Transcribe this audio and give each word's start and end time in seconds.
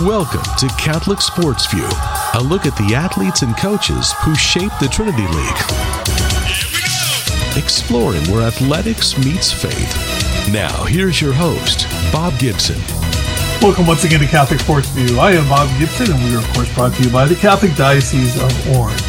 Welcome 0.00 0.44
to 0.58 0.68
Catholic 0.76 1.22
Sports 1.22 1.72
View, 1.72 1.88
a 2.34 2.42
look 2.42 2.66
at 2.66 2.76
the 2.76 2.94
athletes 2.94 3.40
and 3.40 3.56
coaches 3.56 4.12
who 4.20 4.34
shape 4.34 4.70
the 4.78 4.88
Trinity 4.88 5.22
League. 5.22 5.56
Exploring 7.56 8.22
where 8.30 8.46
athletics 8.46 9.16
meets 9.16 9.50
faith. 9.50 10.52
Now, 10.52 10.84
here's 10.84 11.22
your 11.22 11.32
host, 11.32 11.86
Bob 12.12 12.38
Gibson. 12.38 12.78
Welcome 13.62 13.86
once 13.86 14.04
again 14.04 14.20
to 14.20 14.26
Catholic 14.26 14.60
Sports 14.60 14.90
View. 14.90 15.18
I 15.18 15.32
am 15.32 15.48
Bob 15.48 15.66
Gibson, 15.78 16.12
and 16.12 16.22
we 16.24 16.34
are, 16.34 16.40
of 16.40 16.48
course, 16.52 16.74
brought 16.74 16.92
to 16.92 17.02
you 17.02 17.10
by 17.10 17.24
the 17.24 17.34
Catholic 17.34 17.74
Diocese 17.74 18.36
of 18.36 18.76
Orange. 18.76 19.00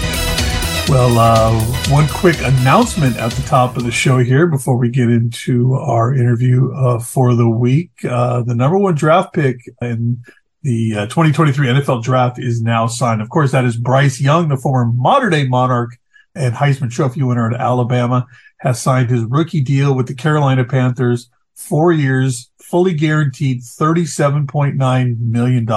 Well, 0.87 1.17
uh, 1.19 1.51
one 1.89 2.07
quick 2.07 2.37
announcement 2.39 3.17
at 3.17 3.33
the 3.33 3.41
top 3.41 3.75
of 3.75 3.83
the 3.83 3.91
show 3.91 4.19
here 4.19 4.47
before 4.47 4.77
we 4.77 4.89
get 4.89 5.09
into 5.09 5.73
our 5.73 6.13
interview 6.15 6.71
uh, 6.73 6.99
for 6.99 7.35
the 7.35 7.49
week. 7.49 8.05
Uh, 8.05 8.41
the 8.43 8.55
number 8.55 8.77
one 8.77 8.95
draft 8.95 9.33
pick 9.33 9.57
in 9.81 10.23
the 10.63 10.95
uh, 10.95 11.05
2023 11.05 11.67
NFL 11.67 12.03
draft 12.03 12.39
is 12.39 12.61
now 12.61 12.87
signed. 12.87 13.21
Of 13.21 13.29
course, 13.29 13.51
that 13.51 13.65
is 13.65 13.77
Bryce 13.77 14.19
Young, 14.19 14.49
the 14.49 14.57
former 14.57 14.91
Mater 14.91 15.29
Dei 15.29 15.47
Monarch 15.47 15.91
and 16.35 16.53
Heisman 16.53 16.91
Trophy 16.91 17.23
winner 17.23 17.51
at 17.51 17.59
Alabama, 17.59 18.25
has 18.59 18.81
signed 18.81 19.09
his 19.09 19.23
rookie 19.23 19.61
deal 19.61 19.95
with 19.95 20.07
the 20.07 20.15
Carolina 20.15 20.63
Panthers, 20.63 21.29
four 21.55 21.91
years, 21.91 22.49
fully 22.61 22.93
guaranteed 22.93 23.61
$37.9 23.61 25.19
million 25.19 25.69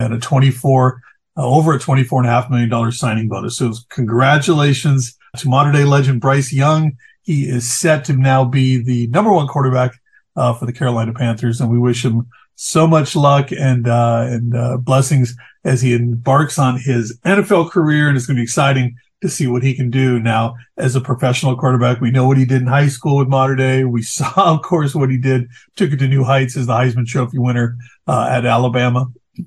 and 0.00 0.14
a 0.14 0.20
24 0.20 1.02
uh, 1.36 1.44
over 1.44 1.74
a 1.74 1.78
$24.5 1.78 2.50
million 2.50 2.92
signing 2.92 3.28
bonus. 3.28 3.56
So 3.56 3.72
congratulations 3.88 5.18
to 5.38 5.48
Mater 5.48 5.72
Dei 5.72 5.84
legend 5.84 6.20
Bryce 6.20 6.52
Young. 6.52 6.92
He 7.22 7.48
is 7.48 7.70
set 7.70 8.04
to 8.06 8.12
now 8.12 8.44
be 8.44 8.82
the 8.82 9.06
number 9.08 9.32
one 9.32 9.48
quarterback 9.48 9.92
uh, 10.36 10.52
for 10.52 10.66
the 10.66 10.72
Carolina 10.72 11.12
Panthers, 11.12 11.60
and 11.60 11.70
we 11.70 11.78
wish 11.78 12.04
him 12.04 12.28
so 12.56 12.86
much 12.86 13.16
luck 13.16 13.50
and 13.52 13.88
uh, 13.88 14.26
and 14.28 14.56
uh, 14.56 14.76
blessings 14.76 15.36
as 15.64 15.82
he 15.82 15.94
embarks 15.94 16.58
on 16.58 16.78
his 16.78 17.18
NFL 17.24 17.70
career. 17.70 18.08
And 18.08 18.16
it's 18.16 18.26
going 18.26 18.36
to 18.36 18.40
be 18.40 18.44
exciting 18.44 18.96
to 19.22 19.28
see 19.28 19.46
what 19.46 19.62
he 19.62 19.74
can 19.74 19.90
do 19.90 20.20
now 20.20 20.54
as 20.76 20.94
a 20.94 21.00
professional 21.00 21.56
quarterback. 21.56 22.00
We 22.00 22.10
know 22.10 22.26
what 22.26 22.36
he 22.36 22.44
did 22.44 22.62
in 22.62 22.68
high 22.68 22.88
school 22.88 23.16
with 23.16 23.28
Mater 23.28 23.56
Dei. 23.56 23.84
We 23.84 24.02
saw, 24.16 24.32
of 24.36 24.62
course, 24.62 24.94
what 24.94 25.10
he 25.10 25.18
did, 25.18 25.48
took 25.76 25.92
it 25.92 25.98
to 25.98 26.08
new 26.08 26.24
heights 26.24 26.56
as 26.56 26.66
the 26.66 26.74
Heisman 26.74 27.06
Trophy 27.06 27.38
winner 27.38 27.76
uh, 28.06 28.28
at 28.30 28.46
Alabama. 28.46 29.06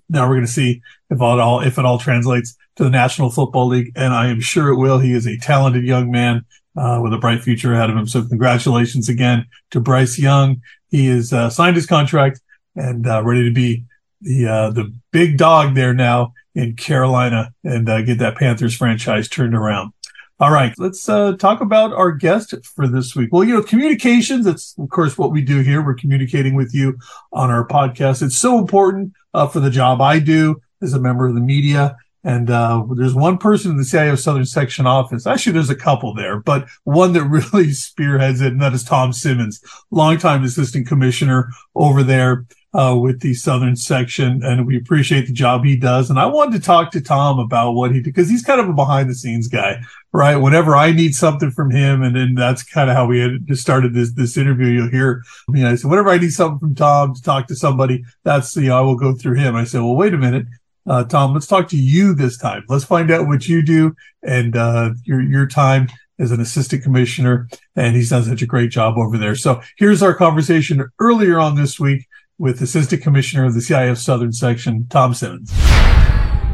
Now 0.10 0.28
we're 0.28 0.36
going 0.36 0.46
to 0.46 0.52
see 0.52 0.82
if 1.10 1.22
all, 1.22 1.40
all 1.40 1.62
if 1.62 1.78
it 1.78 1.86
all 1.86 2.00
translates 2.00 2.58
to 2.76 2.84
the 2.84 2.90
National 2.90 3.30
Football 3.30 3.68
League, 3.68 3.94
and 3.96 4.14
I 4.14 4.28
am 4.28 4.42
sure 4.42 4.70
it 4.70 4.78
will. 4.78 5.00
He 5.00 5.14
is 5.14 5.26
a 5.26 5.38
talented 5.38 5.86
young 5.86 6.12
man 6.12 6.46
uh, 6.76 7.00
with 7.02 7.14
a 7.14 7.18
bright 7.18 7.42
future 7.42 7.74
ahead 7.74 7.90
of 7.90 7.96
him. 7.96 8.08
So 8.08 8.24
congratulations 8.24 9.08
again 9.08 9.46
to 9.72 9.80
Bryce 9.80 10.20
Young. 10.20 10.62
He 10.90 11.08
has 11.08 11.32
uh, 11.32 11.50
signed 11.50 11.76
his 11.76 11.86
contract 11.86 12.42
and 12.78 13.08
uh, 13.08 13.24
ready 13.24 13.44
to 13.44 13.54
be 13.54 13.84
the 14.22 14.48
uh, 14.48 14.70
the 14.70 14.94
big 15.12 15.38
dog 15.38 15.76
there 15.76 15.94
now 15.94 16.34
in 16.56 16.76
Carolina 16.76 17.54
and 17.64 17.88
uh, 17.90 18.02
get 18.02 18.20
that 18.20 18.38
Panthers 18.38 18.76
franchise 18.76 19.28
turned 19.28 19.56
around. 19.56 19.94
All 20.40 20.52
right, 20.52 20.74
let's 20.78 21.10
uh, 21.10 21.36
talk 21.38 21.62
about 21.62 21.94
our 21.94 22.12
guest 22.12 22.54
for 22.64 22.88
this 22.88 23.16
week. 23.16 23.30
Well, 23.32 23.44
you 23.44 23.56
know, 23.56 23.64
communications, 23.64 24.46
that's 24.46 24.76
of 24.78 24.90
course 24.90 25.18
what 25.18 25.32
we 25.32 25.42
do 25.42 25.62
here. 25.62 25.84
We're 25.84 25.96
communicating 25.96 26.54
with 26.54 26.76
you 26.76 26.98
on 27.34 27.50
our 27.50 27.68
podcast. 27.68 28.22
It's 28.22 28.38
so 28.38 28.60
important 28.60 29.14
uh, 29.34 29.48
for 29.48 29.60
the 29.60 29.72
job 29.72 30.00
I 30.00 30.20
do 30.20 30.62
as 30.82 30.94
a 30.94 31.00
member 31.00 31.26
of 31.26 31.34
the 31.34 31.42
media. 31.42 31.98
And 32.24 32.50
uh, 32.50 32.86
there's 32.96 33.16
one 33.16 33.38
person 33.38 33.72
in 33.72 33.78
the 33.78 33.84
CIF 33.84 34.20
Southern 34.20 34.46
Section 34.46 34.86
office. 34.86 35.26
Actually, 35.26 35.54
there's 35.54 35.70
a 35.70 35.76
couple 35.76 36.14
there, 36.14 36.40
but 36.40 36.68
one 36.84 37.14
that 37.14 37.24
really 37.54 37.72
spearheads 37.72 38.42
it, 38.42 38.52
and 38.52 38.62
that 38.62 38.74
is 38.74 38.84
Thom 38.84 39.14
Simmons, 39.14 39.62
longtime 39.92 40.44
assistant 40.44 40.88
commissioner 40.88 41.50
over 41.74 42.04
there 42.04 42.46
uh, 42.74 42.98
with 43.00 43.22
the 43.22 43.34
Southern 43.34 43.76
section, 43.76 44.44
and 44.44 44.68
we 44.68 44.78
appreciate 44.78 45.26
the 45.26 45.34
job 45.34 45.64
he 45.64 45.76
does. 45.76 46.10
And 46.10 46.20
I 46.20 46.26
wanted 46.26 46.60
to 46.60 46.66
talk 46.66 46.92
to 46.92 47.02
Thom 47.02 47.40
about 47.40 47.74
what 47.74 47.92
he 47.92 47.98
did 47.98 48.14
because 48.14 48.30
he's 48.30 48.44
kind 48.44 48.60
of 48.60 48.70
a 48.70 48.74
behind 48.74 49.10
the 49.10 49.16
scenes 49.16 49.48
guy, 49.48 49.82
right? 50.12 50.36
Whenever 50.36 50.76
I 50.76 50.92
need 50.92 51.16
something 51.16 51.50
from 51.52 51.72
him, 51.72 52.04
and 52.04 52.16
then 52.16 52.36
that's 52.36 52.64
kind 52.64 52.90
of 52.90 52.96
how 52.96 53.06
we 53.06 53.20
had 53.20 53.48
just 53.48 53.62
started 53.62 53.94
this 53.94 54.14
this 54.14 54.38
interview. 54.38 54.68
You'll 54.68 54.92
hear, 54.92 55.24
you 55.50 55.64
know, 55.64 55.72
I 55.72 55.76
said, 55.76 55.90
whenever 55.90 56.10
I 56.10 56.18
need 56.18 56.34
something 56.34 56.60
from 56.60 56.76
Thom 56.76 57.16
to 57.16 57.22
talk 57.22 57.48
to 57.48 57.56
somebody, 57.56 58.04
that's 58.24 58.56
you 58.56 58.64
know, 58.64 58.78
I 58.78 58.82
will 58.82 58.98
go 58.98 59.14
through 59.14 59.36
him. 59.36 59.56
I 59.56 59.64
said, 59.64 59.82
well, 59.82 59.96
wait 59.96 60.14
a 60.14 60.18
minute. 60.18 60.46
Uh, 60.86 61.04
Thom, 61.04 61.34
let's 61.34 61.48
talk 61.48 61.68
to 61.70 61.78
you 61.78 62.14
this 62.14 62.38
time. 62.38 62.64
Let's 62.70 62.86
find 62.86 63.12
out 63.12 63.28
what 63.28 63.48
you 63.48 63.62
do 63.62 63.96
and 64.24 64.56
uh, 64.56 64.92
your 65.04 65.22
your 65.22 65.48
time 65.48 65.88
as 66.20 66.32
an 66.32 66.42
assistant 66.42 66.84
commissioner, 66.84 67.48
and 67.76 67.96
he's 67.96 68.10
done 68.10 68.24
such 68.24 68.42
a 68.42 68.48
great 68.48 68.72
job 68.72 68.98
over 68.98 69.18
there. 69.18 69.36
So 69.36 69.62
here's 69.78 70.02
our 70.02 70.14
conversation 70.14 70.84
earlier 71.00 71.40
on 71.40 71.56
this 71.56 71.80
week 71.80 72.07
with 72.38 72.62
Assistant 72.62 73.02
Commissioner 73.02 73.46
of 73.46 73.54
the 73.54 73.60
CIF 73.60 73.98
Southern 73.98 74.32
Section, 74.32 74.86
Thom 74.88 75.14
Simmons. 75.14 75.52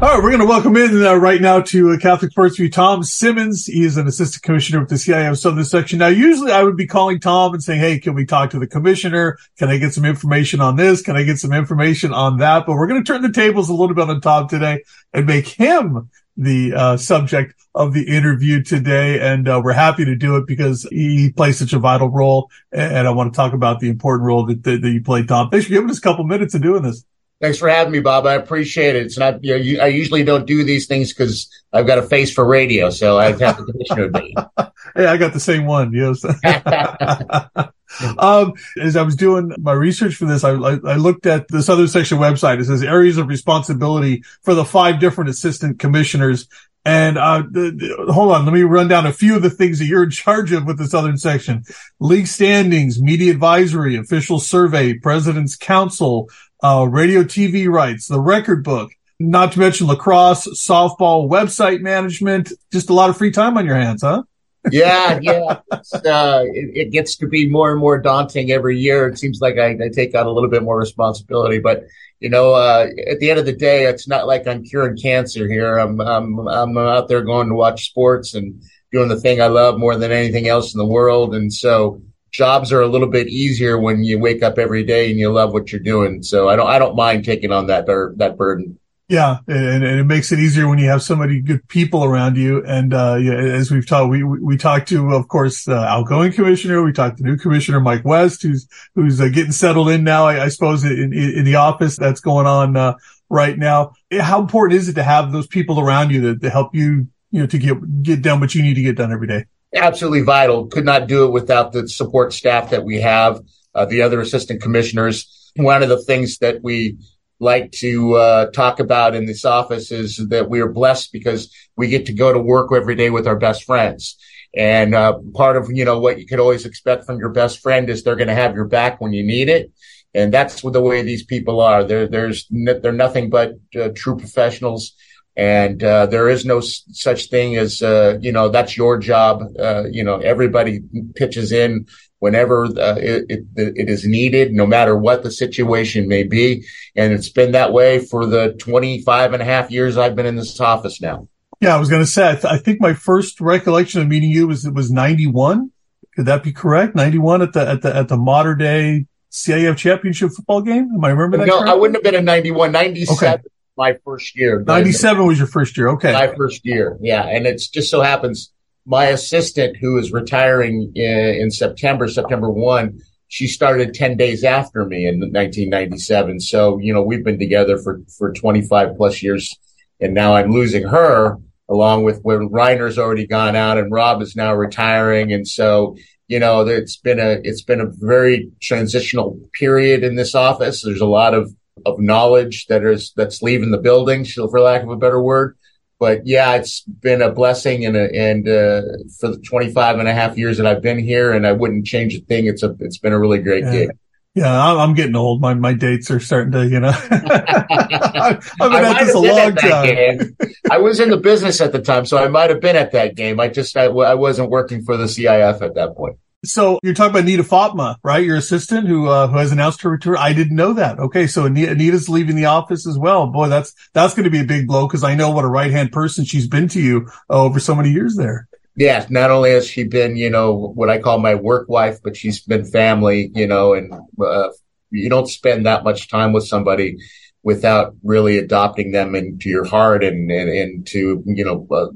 All 0.02 0.12
right, 0.12 0.22
we're 0.22 0.30
going 0.30 0.40
to 0.40 0.46
welcome 0.46 0.76
in 0.76 1.04
uh, 1.04 1.14
right 1.14 1.40
now 1.40 1.60
to 1.60 1.96
Catholic 1.98 2.32
Sports 2.32 2.56
View, 2.56 2.68
Thom 2.68 3.04
Simmons. 3.04 3.66
He 3.66 3.84
is 3.84 3.96
an 3.96 4.08
assistant 4.08 4.42
commissioner 4.42 4.80
with 4.80 4.88
the 4.88 4.96
CIF 4.96 5.38
Southern 5.38 5.64
Section. 5.64 6.00
Now, 6.00 6.08
usually 6.08 6.50
I 6.50 6.64
would 6.64 6.76
be 6.76 6.86
calling 6.86 7.20
Thom 7.20 7.54
and 7.54 7.62
saying, 7.62 7.80
Hey, 7.80 8.00
can 8.00 8.14
we 8.14 8.26
talk 8.26 8.50
to 8.50 8.58
the 8.58 8.66
commissioner? 8.66 9.38
Can 9.56 9.68
I 9.68 9.78
get 9.78 9.94
some 9.94 10.04
information 10.04 10.60
on 10.60 10.76
this? 10.76 11.00
Can 11.00 11.16
I 11.16 11.22
get 11.22 11.38
some 11.38 11.52
information 11.52 12.12
on 12.12 12.38
that? 12.38 12.66
But 12.66 12.74
we're 12.74 12.88
going 12.88 13.02
to 13.02 13.12
turn 13.12 13.22
the 13.22 13.30
tables 13.30 13.68
a 13.68 13.74
little 13.74 13.94
bit 13.94 14.10
on 14.10 14.20
Thom 14.20 14.48
today 14.48 14.82
and 15.12 15.26
make 15.26 15.46
him 15.46 16.10
the 16.36 16.74
uh, 16.74 16.96
subject 16.96 17.54
of 17.74 17.92
the 17.92 18.08
interview 18.08 18.62
today. 18.62 19.20
And 19.20 19.48
uh, 19.48 19.60
we're 19.62 19.72
happy 19.72 20.04
to 20.04 20.14
do 20.14 20.36
it 20.36 20.46
because 20.46 20.86
he 20.90 21.32
plays 21.32 21.58
such 21.58 21.72
a 21.72 21.78
vital 21.78 22.08
role. 22.08 22.50
And 22.72 23.06
I 23.06 23.10
want 23.10 23.32
to 23.32 23.36
talk 23.36 23.52
about 23.52 23.80
the 23.80 23.88
important 23.88 24.26
role 24.26 24.46
that, 24.46 24.62
that, 24.64 24.82
that 24.82 24.90
you 24.90 25.02
play, 25.02 25.24
Thom. 25.24 25.50
Thanks 25.50 25.66
for 25.66 25.72
giving 25.72 25.90
us 25.90 25.98
a 25.98 26.02
couple 26.02 26.24
minutes 26.24 26.54
of 26.54 26.62
doing 26.62 26.82
this. 26.82 27.04
Thanks 27.44 27.58
for 27.58 27.68
having 27.68 27.92
me, 27.92 28.00
Bob. 28.00 28.24
I 28.24 28.36
appreciate 28.36 28.96
it. 28.96 29.04
It's 29.04 29.18
not, 29.18 29.44
you 29.44 29.76
know, 29.76 29.84
I 29.84 29.88
usually 29.88 30.24
don't 30.24 30.46
do 30.46 30.64
these 30.64 30.86
things 30.86 31.12
because 31.12 31.50
I've 31.74 31.86
got 31.86 31.98
a 31.98 32.02
face 32.02 32.32
for 32.32 32.42
radio. 32.42 32.88
So 32.88 33.18
I 33.18 33.32
have 33.32 33.38
the 33.38 33.66
commissioner 33.70 34.08
me. 34.08 34.34
hey, 34.96 35.04
I 35.04 35.18
got 35.18 35.34
the 35.34 35.40
same 35.40 35.66
one. 35.66 35.92
Yes. 35.92 36.24
um, 38.18 38.54
as 38.80 38.96
I 38.96 39.02
was 39.02 39.14
doing 39.14 39.54
my 39.58 39.74
research 39.74 40.14
for 40.14 40.24
this, 40.24 40.42
I, 40.42 40.52
I, 40.52 40.96
looked 40.96 41.26
at 41.26 41.46
the 41.48 41.62
Southern 41.62 41.88
Section 41.88 42.16
website. 42.16 42.60
It 42.60 42.64
says 42.64 42.82
areas 42.82 43.18
of 43.18 43.28
responsibility 43.28 44.24
for 44.42 44.54
the 44.54 44.64
five 44.64 44.98
different 44.98 45.28
assistant 45.28 45.78
commissioners. 45.78 46.48
And 46.86 47.18
uh, 47.18 47.42
the, 47.50 47.72
the, 47.72 48.10
hold 48.10 48.32
on, 48.32 48.46
let 48.46 48.54
me 48.54 48.62
run 48.62 48.88
down 48.88 49.06
a 49.06 49.12
few 49.12 49.36
of 49.36 49.42
the 49.42 49.50
things 49.50 49.80
that 49.80 49.84
you're 49.84 50.04
in 50.04 50.10
charge 50.10 50.50
of 50.52 50.64
with 50.64 50.78
the 50.78 50.86
Southern 50.86 51.18
Section: 51.18 51.64
league 51.98 52.26
standings, 52.26 53.00
media 53.02 53.32
advisory, 53.32 53.96
official 53.96 54.38
survey, 54.38 54.94
president's 54.94 55.56
council, 55.56 56.28
uh, 56.64 56.86
radio, 56.86 57.22
TV 57.22 57.68
rights, 57.68 58.08
the 58.08 58.18
record 58.18 58.64
book. 58.64 58.90
Not 59.20 59.52
to 59.52 59.60
mention 59.60 59.86
lacrosse, 59.86 60.48
softball, 60.48 61.28
website 61.28 61.82
management. 61.82 62.52
Just 62.72 62.90
a 62.90 62.94
lot 62.94 63.10
of 63.10 63.16
free 63.16 63.30
time 63.30 63.56
on 63.58 63.66
your 63.66 63.76
hands, 63.76 64.02
huh? 64.02 64.24
yeah, 64.72 65.18
yeah. 65.20 65.60
Uh, 65.70 66.42
it, 66.46 66.70
it, 66.74 66.90
gets 66.90 67.16
to 67.16 67.28
be 67.28 67.48
more 67.48 67.70
and 67.70 67.78
more 67.78 68.00
daunting 68.00 68.50
every 68.50 68.78
year. 68.78 69.06
It 69.06 69.18
seems 69.18 69.40
like 69.42 69.58
I, 69.58 69.72
I 69.72 69.88
take 69.92 70.16
on 70.16 70.26
a 70.26 70.30
little 70.30 70.48
bit 70.48 70.62
more 70.62 70.78
responsibility, 70.78 71.58
but 71.58 71.84
you 72.18 72.30
know, 72.30 72.54
uh, 72.54 72.86
at 73.06 73.18
the 73.20 73.28
end 73.28 73.38
of 73.38 73.44
the 73.44 73.54
day, 73.54 73.84
it's 73.84 74.08
not 74.08 74.26
like 74.26 74.46
I'm 74.46 74.64
curing 74.64 74.96
cancer 74.96 75.46
here. 75.46 75.76
I'm, 75.76 76.00
I'm, 76.00 76.48
I'm 76.48 76.78
out 76.78 77.08
there 77.08 77.22
going 77.22 77.48
to 77.48 77.54
watch 77.54 77.90
sports 77.90 78.34
and 78.34 78.62
doing 78.90 79.08
the 79.08 79.20
thing 79.20 79.42
I 79.42 79.48
love 79.48 79.78
more 79.78 79.96
than 79.96 80.10
anything 80.10 80.48
else 80.48 80.72
in 80.72 80.78
the 80.78 80.86
world. 80.86 81.34
And 81.34 81.52
so 81.52 82.00
jobs 82.34 82.72
are 82.72 82.82
a 82.82 82.88
little 82.88 83.06
bit 83.06 83.28
easier 83.28 83.78
when 83.78 84.02
you 84.02 84.18
wake 84.18 84.42
up 84.42 84.58
every 84.58 84.82
day 84.82 85.08
and 85.08 85.18
you 85.18 85.30
love 85.30 85.52
what 85.52 85.70
you're 85.70 85.80
doing. 85.80 86.22
So 86.22 86.48
I 86.48 86.56
don't, 86.56 86.66
I 86.66 86.78
don't 86.80 86.96
mind 86.96 87.24
taking 87.24 87.52
on 87.52 87.68
that, 87.68 87.86
that 87.86 88.36
burden. 88.36 88.78
Yeah, 89.06 89.38
and, 89.46 89.84
and, 89.84 90.00
it 90.00 90.04
makes 90.04 90.32
it 90.32 90.38
easier 90.38 90.66
when 90.66 90.78
you 90.78 90.88
have 90.88 91.02
so 91.02 91.14
many 91.14 91.40
good 91.40 91.68
people 91.68 92.04
around 92.04 92.38
you. 92.38 92.64
And 92.64 92.94
uh, 92.94 93.16
yeah, 93.16 93.34
as 93.34 93.70
we've 93.70 93.86
talked, 93.86 94.10
we 94.10 94.24
we 94.24 94.56
talked 94.56 94.88
to, 94.88 95.14
of 95.14 95.28
course, 95.28 95.68
uh, 95.68 95.74
outgoing 95.74 96.32
commissioner. 96.32 96.82
We 96.82 96.92
talked 96.92 97.18
to 97.18 97.22
new 97.22 97.36
commissioner 97.36 97.80
Mike 97.80 98.02
West, 98.06 98.42
who's 98.42 98.66
who's 98.94 99.20
uh, 99.20 99.28
getting 99.28 99.52
settled 99.52 99.90
in 99.90 100.04
now. 100.04 100.24
I, 100.24 100.44
I 100.44 100.48
suppose 100.48 100.84
in, 100.84 101.12
in, 101.12 101.44
the 101.44 101.56
office 101.56 101.98
that's 101.98 102.20
going 102.20 102.46
on 102.46 102.78
uh, 102.78 102.94
right 103.28 103.58
now. 103.58 103.92
How 104.10 104.40
important 104.40 104.80
is 104.80 104.88
it 104.88 104.94
to 104.94 105.02
have 105.02 105.32
those 105.32 105.48
people 105.48 105.80
around 105.80 106.10
you 106.10 106.22
that 106.22 106.40
to 106.40 106.48
help 106.48 106.74
you, 106.74 107.06
you 107.30 107.40
know, 107.40 107.46
to 107.46 107.58
get 107.58 108.02
get 108.02 108.22
done 108.22 108.40
what 108.40 108.54
you 108.54 108.62
need 108.62 108.74
to 108.74 108.82
get 108.82 108.96
done 108.96 109.12
every 109.12 109.26
day? 109.26 109.44
Absolutely 109.74 110.22
vital. 110.22 110.66
Could 110.66 110.84
not 110.84 111.08
do 111.08 111.24
it 111.24 111.32
without 111.32 111.72
the 111.72 111.88
support 111.88 112.32
staff 112.32 112.70
that 112.70 112.84
we 112.84 113.00
have, 113.00 113.40
uh, 113.74 113.84
the 113.84 114.02
other 114.02 114.20
assistant 114.20 114.62
commissioners. 114.62 115.52
One 115.56 115.82
of 115.82 115.88
the 115.88 116.02
things 116.02 116.38
that 116.38 116.62
we 116.62 116.96
like 117.40 117.72
to 117.72 118.14
uh, 118.14 118.50
talk 118.52 118.78
about 118.78 119.14
in 119.14 119.26
this 119.26 119.44
office 119.44 119.90
is 119.90 120.16
that 120.28 120.48
we 120.48 120.60
are 120.60 120.68
blessed 120.68 121.12
because 121.12 121.52
we 121.76 121.88
get 121.88 122.06
to 122.06 122.12
go 122.12 122.32
to 122.32 122.38
work 122.38 122.70
every 122.72 122.94
day 122.94 123.10
with 123.10 123.26
our 123.26 123.36
best 123.36 123.64
friends. 123.64 124.16
And 124.56 124.94
uh, 124.94 125.18
part 125.34 125.56
of 125.56 125.68
you 125.72 125.84
know 125.84 125.98
what 125.98 126.20
you 126.20 126.26
could 126.26 126.38
always 126.38 126.64
expect 126.64 127.04
from 127.04 127.18
your 127.18 127.30
best 127.30 127.58
friend 127.60 127.90
is 127.90 128.04
they're 128.04 128.14
going 128.14 128.28
to 128.28 128.34
have 128.34 128.54
your 128.54 128.66
back 128.66 129.00
when 129.00 129.12
you 129.12 129.24
need 129.24 129.48
it, 129.48 129.72
and 130.14 130.32
that's 130.32 130.62
the 130.62 130.80
way 130.80 131.02
these 131.02 131.24
people 131.24 131.60
are. 131.60 131.82
They're 131.82 132.06
there's 132.06 132.46
they're 132.50 132.92
nothing 132.92 133.30
but 133.30 133.54
uh, 133.74 133.88
true 133.96 134.16
professionals, 134.16 134.94
and 135.36 135.82
uh, 135.82 136.06
there 136.06 136.28
is 136.28 136.44
no 136.44 136.58
s- 136.58 136.82
such 136.92 137.28
thing 137.28 137.56
as 137.56 137.82
uh, 137.82 138.18
you 138.20 138.32
know 138.32 138.48
that's 138.48 138.76
your 138.76 138.98
job. 138.98 139.42
Uh, 139.58 139.84
you 139.90 140.04
know 140.04 140.18
everybody 140.18 140.80
pitches 141.14 141.52
in 141.52 141.86
whenever 142.24 142.64
uh, 142.64 142.96
it, 142.96 143.26
it, 143.28 143.44
it 143.54 143.90
is 143.90 144.06
needed, 144.06 144.50
no 144.50 144.66
matter 144.66 144.96
what 144.96 145.22
the 145.22 145.30
situation 145.30 146.08
may 146.08 146.22
be. 146.22 146.64
And 146.96 147.12
it's 147.12 147.28
been 147.28 147.52
that 147.52 147.70
way 147.70 147.98
for 147.98 148.24
the 148.24 148.54
25 148.54 149.34
and 149.34 149.42
a 149.42 149.44
half 149.44 149.70
years 149.70 149.98
I've 149.98 150.16
been 150.16 150.24
in 150.24 150.36
this 150.36 150.58
office 150.58 151.02
now. 151.02 151.28
Yeah, 151.60 151.76
I 151.76 151.78
was 151.78 151.90
going 151.90 152.00
to 152.00 152.06
say, 152.06 152.30
I, 152.30 152.32
th- 152.32 152.44
I, 152.46 152.56
think 152.56 152.80
my 152.80 152.94
first 152.94 153.42
recollection 153.42 154.00
of 154.00 154.08
meeting 154.08 154.30
you 154.30 154.46
was, 154.46 154.64
it 154.64 154.72
was 154.72 154.90
91. 154.90 155.70
Could 156.16 156.24
that 156.24 156.42
be 156.42 156.50
correct? 156.50 156.94
91 156.94 157.42
at 157.42 157.52
the, 157.52 157.68
at 157.68 157.82
the, 157.82 157.94
at 157.94 158.08
the 158.08 158.16
Mater 158.16 158.54
Dei 158.54 159.04
CIF 159.30 159.76
championship 159.76 160.30
football 160.30 160.62
game? 160.62 160.92
Am 160.94 161.04
I 161.04 161.10
remember 161.10 161.36
that? 161.36 161.46
No, 161.46 161.58
correctly? 161.58 161.72
I 161.72 161.74
wouldn't 161.74 161.96
have 161.96 162.04
been 162.04 162.14
in 162.14 162.24
91, 162.24 162.72
97. 162.72 163.28
Okay. 163.28 163.42
My 163.76 163.94
first 164.04 164.36
year. 164.36 164.62
97 164.66 165.26
was 165.26 165.38
your 165.38 165.48
first 165.48 165.76
year. 165.76 165.88
Okay. 165.88 166.12
My 166.12 166.34
first 166.34 166.64
year. 166.64 166.96
Yeah. 167.00 167.26
And 167.26 167.46
it's 167.46 167.68
just 167.68 167.90
so 167.90 168.02
happens 168.02 168.52
my 168.86 169.06
assistant 169.06 169.76
who 169.76 169.98
is 169.98 170.12
retiring 170.12 170.92
in, 170.94 171.18
in 171.34 171.50
September, 171.50 172.08
September 172.08 172.50
1, 172.50 173.00
she 173.28 173.46
started 173.46 173.94
10 173.94 174.16
days 174.16 174.44
after 174.44 174.84
me 174.84 175.06
in 175.06 175.18
1997. 175.20 176.40
So, 176.40 176.78
you 176.78 176.92
know, 176.92 177.02
we've 177.02 177.24
been 177.24 177.38
together 177.38 177.78
for, 177.78 178.00
for 178.18 178.32
25 178.32 178.96
plus 178.96 179.22
years 179.22 179.54
and 180.00 180.14
now 180.14 180.34
I'm 180.34 180.50
losing 180.50 180.84
her 180.84 181.38
along 181.68 182.04
with 182.04 182.20
where 182.22 182.40
Reiner's 182.40 182.98
already 182.98 183.26
gone 183.26 183.56
out 183.56 183.78
and 183.78 183.90
Rob 183.90 184.20
is 184.20 184.36
now 184.36 184.54
retiring. 184.54 185.32
And 185.32 185.48
so, 185.48 185.96
you 186.28 186.38
know, 186.38 186.66
it's 186.66 186.98
been 186.98 187.18
a, 187.18 187.40
it's 187.42 187.62
been 187.62 187.80
a 187.80 187.90
very 187.90 188.50
transitional 188.60 189.40
period 189.58 190.04
in 190.04 190.14
this 190.14 190.34
office. 190.34 190.82
There's 190.82 191.00
a 191.00 191.06
lot 191.06 191.32
of, 191.32 191.52
of 191.84 191.98
knowledge 191.98 192.66
that 192.66 192.84
is, 192.84 193.12
that's 193.16 193.42
leaving 193.42 193.70
the 193.70 193.78
building, 193.78 194.24
for 194.24 194.60
lack 194.60 194.82
of 194.82 194.90
a 194.90 194.96
better 194.96 195.20
word 195.20 195.56
but 196.04 196.26
yeah, 196.26 196.54
it's 196.56 196.82
been 196.82 197.22
a 197.22 197.30
blessing 197.30 197.86
and 197.86 197.96
a, 197.96 198.14
and 198.14 198.48
uh, 198.48 198.82
for 199.18 199.28
the 199.28 199.38
25 199.38 199.98
and 199.98 200.08
a 200.08 200.12
half 200.12 200.36
years 200.36 200.58
that 200.58 200.66
I've 200.66 200.82
been 200.82 200.98
here, 200.98 201.32
and 201.32 201.46
I 201.46 201.52
wouldn't 201.52 201.86
change 201.86 202.14
a 202.14 202.20
thing. 202.20 202.46
It's 202.46 202.62
a 202.62 202.76
it's 202.80 202.98
been 202.98 203.12
a 203.12 203.18
really 203.18 203.38
great 203.38 203.64
yeah. 203.64 203.72
gig. 203.72 203.90
Yeah, 204.34 204.74
I'm 204.74 204.94
getting 204.94 205.14
old. 205.14 205.40
My 205.40 205.54
my 205.54 205.72
dates 205.72 206.10
are 206.10 206.18
starting 206.18 206.52
to, 206.52 206.66
you 206.66 206.80
know. 206.80 206.88
I've 207.10 208.58
been 208.58 208.84
at 208.84 209.04
this 209.04 209.14
a 209.14 209.18
long 209.18 209.54
time. 209.54 210.36
I 210.70 210.78
was 210.78 210.98
in 210.98 211.08
the 211.08 211.16
business 211.16 211.60
at 211.60 211.70
the 211.72 211.80
time, 211.80 212.04
so 212.04 212.18
I 212.18 212.26
might 212.26 212.50
have 212.50 212.60
been 212.60 212.76
at 212.76 212.92
that 212.92 213.14
game. 213.14 213.38
I 213.38 213.48
just 213.48 213.76
I, 213.76 213.84
I 213.84 214.14
wasn't 214.14 214.50
working 214.50 214.84
for 214.84 214.96
the 214.96 215.04
CIF 215.04 215.62
at 215.62 215.74
that 215.76 215.96
point. 215.96 216.18
So 216.44 216.78
you're 216.82 216.94
talking 216.94 217.10
about 217.10 217.22
Anita 217.22 217.44
Fatma, 217.44 217.98
right? 218.02 218.24
Your 218.24 218.36
assistant 218.36 218.86
who 218.86 219.08
uh, 219.08 219.28
who 219.28 219.38
has 219.38 219.52
announced 219.52 219.82
her 219.82 219.90
return. 219.90 220.16
I 220.18 220.32
didn't 220.32 220.56
know 220.56 220.74
that. 220.74 220.98
Okay, 220.98 221.26
so 221.26 221.46
Anita's 221.46 222.08
leaving 222.08 222.36
the 222.36 222.46
office 222.46 222.86
as 222.86 222.98
well. 222.98 223.26
Boy, 223.26 223.48
that's 223.48 223.74
that's 223.92 224.14
going 224.14 224.24
to 224.24 224.30
be 224.30 224.40
a 224.40 224.44
big 224.44 224.66
blow 224.66 224.86
because 224.86 225.04
I 225.04 225.14
know 225.14 225.30
what 225.30 225.44
a 225.44 225.48
right 225.48 225.70
hand 225.70 225.92
person 225.92 226.24
she's 226.24 226.46
been 226.46 226.68
to 226.68 226.80
you 226.80 227.08
uh, 227.30 227.42
over 227.42 227.60
so 227.60 227.74
many 227.74 227.90
years 227.90 228.16
there. 228.16 228.48
Yeah, 228.76 229.06
not 229.08 229.30
only 229.30 229.52
has 229.52 229.68
she 229.68 229.84
been, 229.84 230.16
you 230.16 230.30
know, 230.30 230.52
what 230.52 230.90
I 230.90 230.98
call 230.98 231.18
my 231.18 231.36
work 231.36 231.68
wife, 231.68 232.00
but 232.02 232.16
she's 232.16 232.40
been 232.40 232.64
family, 232.64 233.30
you 233.32 233.46
know, 233.46 233.72
and 233.72 233.92
uh, 234.20 234.48
you 234.90 235.08
don't 235.08 235.28
spend 235.28 235.66
that 235.66 235.84
much 235.84 236.08
time 236.08 236.32
with 236.32 236.46
somebody 236.46 236.98
without 237.44 237.94
really 238.02 238.38
adopting 238.38 238.90
them 238.90 239.14
into 239.14 239.48
your 239.48 239.64
heart 239.64 240.02
and 240.02 240.30
and 240.30 240.50
into 240.50 241.22
you 241.26 241.44
know 241.44 241.66
uh, 241.70 241.88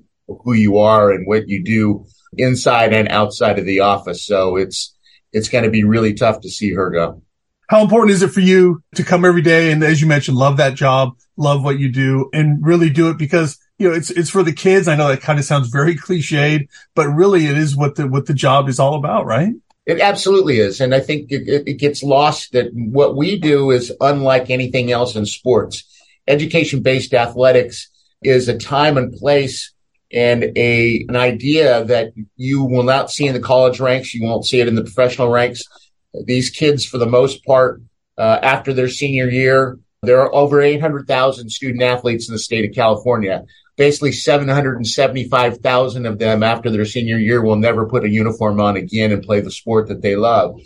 who 0.45 0.53
you 0.53 0.79
are 0.79 1.11
and 1.11 1.27
what 1.27 1.49
you 1.49 1.65
do 1.65 2.07
inside 2.37 2.93
and 2.93 3.09
outside 3.09 3.59
of 3.59 3.67
the 3.67 3.81
office. 3.81 4.25
So 4.25 4.57
it's, 4.57 4.95
it's 5.33 5.49
going 5.49 5.65
to 5.65 5.71
be 5.71 5.85
really 5.85 6.15
tough 6.15 6.41
to 6.43 6.51
see 6.51 6.73
her 6.73 6.91
go. 6.91 7.23
How 7.69 7.83
important 7.83 8.13
is 8.13 8.23
it 8.23 8.31
for 8.31 8.41
you 8.41 8.83
to 8.95 9.05
come 9.05 9.25
every 9.25 9.43
day? 9.43 9.71
And 9.71 9.85
as 9.85 10.01
you 10.01 10.07
mentioned, 10.07 10.39
love 10.39 10.57
that 10.57 10.75
job, 10.75 11.19
love 11.37 11.63
what 11.63 11.79
you 11.79 11.91
do 11.91 12.31
and 12.33 12.65
really 12.65 12.89
do 12.89 13.11
it 13.11 13.19
because, 13.19 13.59
you 13.79 13.89
know, 13.89 13.95
it's, 13.95 14.11
it's 14.11 14.31
for 14.31 14.43
the 14.43 14.55
kids. 14.55 14.89
I 14.89 14.97
know 14.97 15.09
that 15.09 15.21
kind 15.21 15.39
of 15.39 15.45
sounds 15.45 15.69
very 15.69 15.95
cliched, 15.95 16.69
but 16.95 17.09
really 17.09 17.47
it 17.47 17.59
is 17.59 17.77
what 17.77 17.97
the, 17.97 18.07
what 18.09 18.27
the 18.27 18.33
job 18.33 18.69
is 18.71 18.81
all 18.81 18.95
about, 18.95 19.27
right? 19.27 19.53
It 19.85 20.01
absolutely 20.01 20.61
is. 20.61 20.81
And 20.81 20.95
I 20.95 21.01
think 21.01 21.31
it, 21.31 21.67
it, 21.67 21.75
gets 21.75 22.03
lost 22.03 22.53
that 22.53 22.71
what 22.75 23.17
we 23.17 23.39
do 23.39 23.71
is 23.71 23.93
unlike 24.01 24.51
anything 24.51 24.91
else 24.91 25.15
in 25.17 25.25
sports. 25.25 25.85
Education 26.27 26.83
based 26.83 27.15
athletics 27.15 27.89
is 28.23 28.49
a 28.49 28.59
time 28.59 28.99
and 28.99 29.13
place 29.13 29.73
and 30.13 30.53
a 30.57 31.05
an 31.09 31.17
idea 31.17 31.85
that 31.85 32.13
you 32.37 32.65
will 32.65 32.83
not 32.83 33.11
see 33.11 33.27
in 33.27 33.35
the 33.35 33.41
college 33.41 33.81
ranks, 33.81 34.15
you 34.15 34.25
won't 34.27 34.47
see 34.47 34.61
it 34.61 34.69
in 34.69 34.75
the 34.75 34.83
professional 34.85 35.29
ranks. 35.29 35.63
These 36.25 36.51
kids, 36.51 36.85
for 36.85 36.99
the 36.99 37.07
most 37.07 37.45
part, 37.45 37.83
uh, 38.17 38.39
after 38.43 38.73
their 38.73 38.89
senior 38.89 39.29
year, 39.29 39.79
there 40.03 40.21
are 40.21 40.35
over 40.35 40.63
800,000 40.63 41.51
student 41.51 41.83
athletes 41.83 42.29
in 42.29 42.33
the 42.33 42.39
state 42.39 42.69
of 42.69 42.75
California. 42.75 43.45
Basically, 43.77 44.13
775,000 44.13 46.07
of 46.07 46.19
them 46.19 46.43
after 46.43 46.71
their 46.71 46.85
senior 46.85 47.19
year 47.19 47.43
will 47.43 47.57
never 47.57 47.87
put 47.87 48.05
a 48.05 48.09
uniform 48.09 48.61
on 48.61 48.77
again 48.77 49.13
and 49.13 49.23
play 49.23 49.41
the 49.41 49.51
sport 49.51 49.89
that 49.89 50.03
they 50.03 50.17
love. 50.17 50.59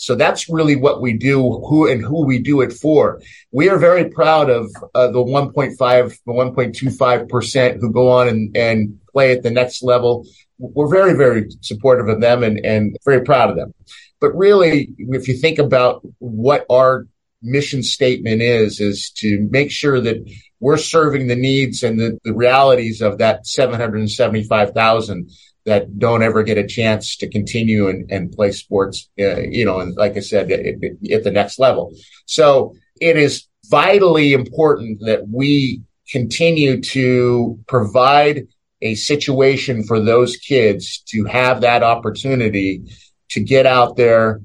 So 0.00 0.14
that's 0.14 0.48
really 0.48 0.76
what 0.76 1.02
we 1.02 1.12
do, 1.12 1.42
who 1.68 1.86
and 1.86 2.02
who 2.02 2.24
we 2.24 2.38
do 2.38 2.62
it 2.62 2.72
for. 2.72 3.20
We 3.52 3.68
are 3.68 3.76
very 3.76 4.08
proud 4.08 4.48
of 4.48 4.70
uh, 4.94 5.08
the 5.08 5.18
1.5, 5.18 5.76
the 5.76 6.32
1.25 6.32 7.28
percent 7.28 7.80
who 7.82 7.92
go 7.92 8.10
on 8.10 8.26
and, 8.26 8.56
and 8.56 8.98
play 9.12 9.32
at 9.32 9.42
the 9.42 9.50
next 9.50 9.82
level. 9.82 10.26
We're 10.58 10.88
very, 10.88 11.12
very 11.12 11.50
supportive 11.60 12.08
of 12.08 12.22
them 12.22 12.42
and, 12.42 12.64
and 12.64 12.96
very 13.04 13.20
proud 13.20 13.50
of 13.50 13.56
them. 13.56 13.74
But 14.22 14.34
really, 14.34 14.94
if 14.96 15.28
you 15.28 15.36
think 15.36 15.58
about 15.58 16.00
what 16.18 16.64
our 16.70 17.06
mission 17.42 17.82
statement 17.82 18.40
is, 18.40 18.80
is 18.80 19.10
to 19.16 19.46
make 19.50 19.70
sure 19.70 20.00
that 20.00 20.16
we're 20.60 20.78
serving 20.78 21.26
the 21.26 21.36
needs 21.36 21.82
and 21.82 22.00
the, 22.00 22.18
the 22.24 22.34
realities 22.34 23.02
of 23.02 23.18
that 23.18 23.46
775,000 23.46 25.30
that 25.70 25.98
don't 25.98 26.22
ever 26.22 26.42
get 26.42 26.58
a 26.58 26.66
chance 26.66 27.16
to 27.16 27.28
continue 27.28 27.88
and, 27.88 28.10
and 28.10 28.32
play 28.32 28.52
sports, 28.52 29.08
uh, 29.18 29.40
you 29.40 29.64
know, 29.64 29.80
and 29.80 29.96
like 29.96 30.16
I 30.16 30.20
said, 30.20 30.50
at, 30.52 30.76
at 31.16 31.24
the 31.24 31.30
next 31.30 31.58
level. 31.58 31.92
So 32.26 32.74
it 33.00 33.16
is 33.16 33.46
vitally 33.70 34.32
important 34.32 35.00
that 35.06 35.28
we 35.28 35.82
continue 36.10 36.80
to 36.80 37.58
provide 37.66 38.46
a 38.82 38.94
situation 38.94 39.84
for 39.84 40.00
those 40.00 40.36
kids 40.36 41.02
to 41.08 41.24
have 41.24 41.60
that 41.60 41.82
opportunity 41.82 42.82
to 43.30 43.40
get 43.40 43.66
out 43.66 43.96
there, 43.96 44.40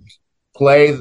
play 0.56 0.98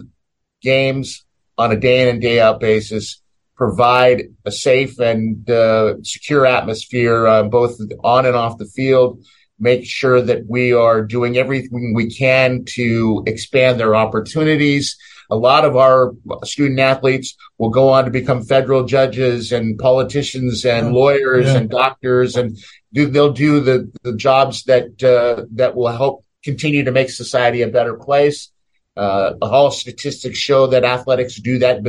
games 0.63 1.25
on 1.59 1.73
a 1.73 1.77
day 1.79 2.03
in 2.03 2.09
and 2.09 2.23
day 2.23 2.41
out 2.41 2.61
basis, 2.61 3.21
provide 3.57 4.23
a 4.45 4.51
safe 4.51 4.99
and 4.99 5.49
uh, 5.49 5.95
secure 6.03 6.47
atmosphere 6.47 7.27
uh, 7.27 7.43
both 7.45 7.79
on 8.03 8.27
and 8.27 8.37
off 8.37 8.59
the 8.59 8.67
field, 8.67 9.25
make 9.65 9.85
sure 9.87 10.21
that 10.21 10.47
we 10.47 10.73
are 10.73 11.01
doing 11.03 11.39
everything 11.39 11.95
we 11.95 12.11
can 12.11 12.65
to 12.67 13.25
expand 13.27 13.81
their 13.81 13.97
opportunities. 13.97 14.97
A 15.31 15.37
lot 15.37 15.65
of 15.65 15.75
our 15.75 16.13
student 16.45 16.79
athletes 16.79 17.35
will 17.59 17.71
go 17.71 17.89
on 17.89 18.05
to 18.05 18.11
become 18.11 18.45
federal 18.45 18.85
judges 18.85 19.53
and 19.53 19.79
politicians 19.79 20.67
and 20.67 20.93
lawyers 20.93 21.47
yeah. 21.47 21.57
and 21.57 21.71
doctors 21.71 22.37
and 22.37 22.59
do, 22.93 23.07
they'll 23.07 23.33
do 23.33 23.61
the, 23.61 23.91
the 24.03 24.15
jobs 24.15 24.65
that, 24.65 25.03
uh, 25.03 25.47
that 25.53 25.75
will 25.75 25.89
help 25.89 26.25
continue 26.45 26.85
to 26.85 26.93
make 26.93 27.09
society 27.09 27.63
a 27.63 27.69
better 27.69 27.95
place. 27.95 28.53
Uh, 28.97 29.33
all 29.41 29.71
statistics 29.71 30.39
show 30.39 30.69
that 30.69 30.85
athletics 30.85 31.37
do 31.37 31.59
that 31.59 31.81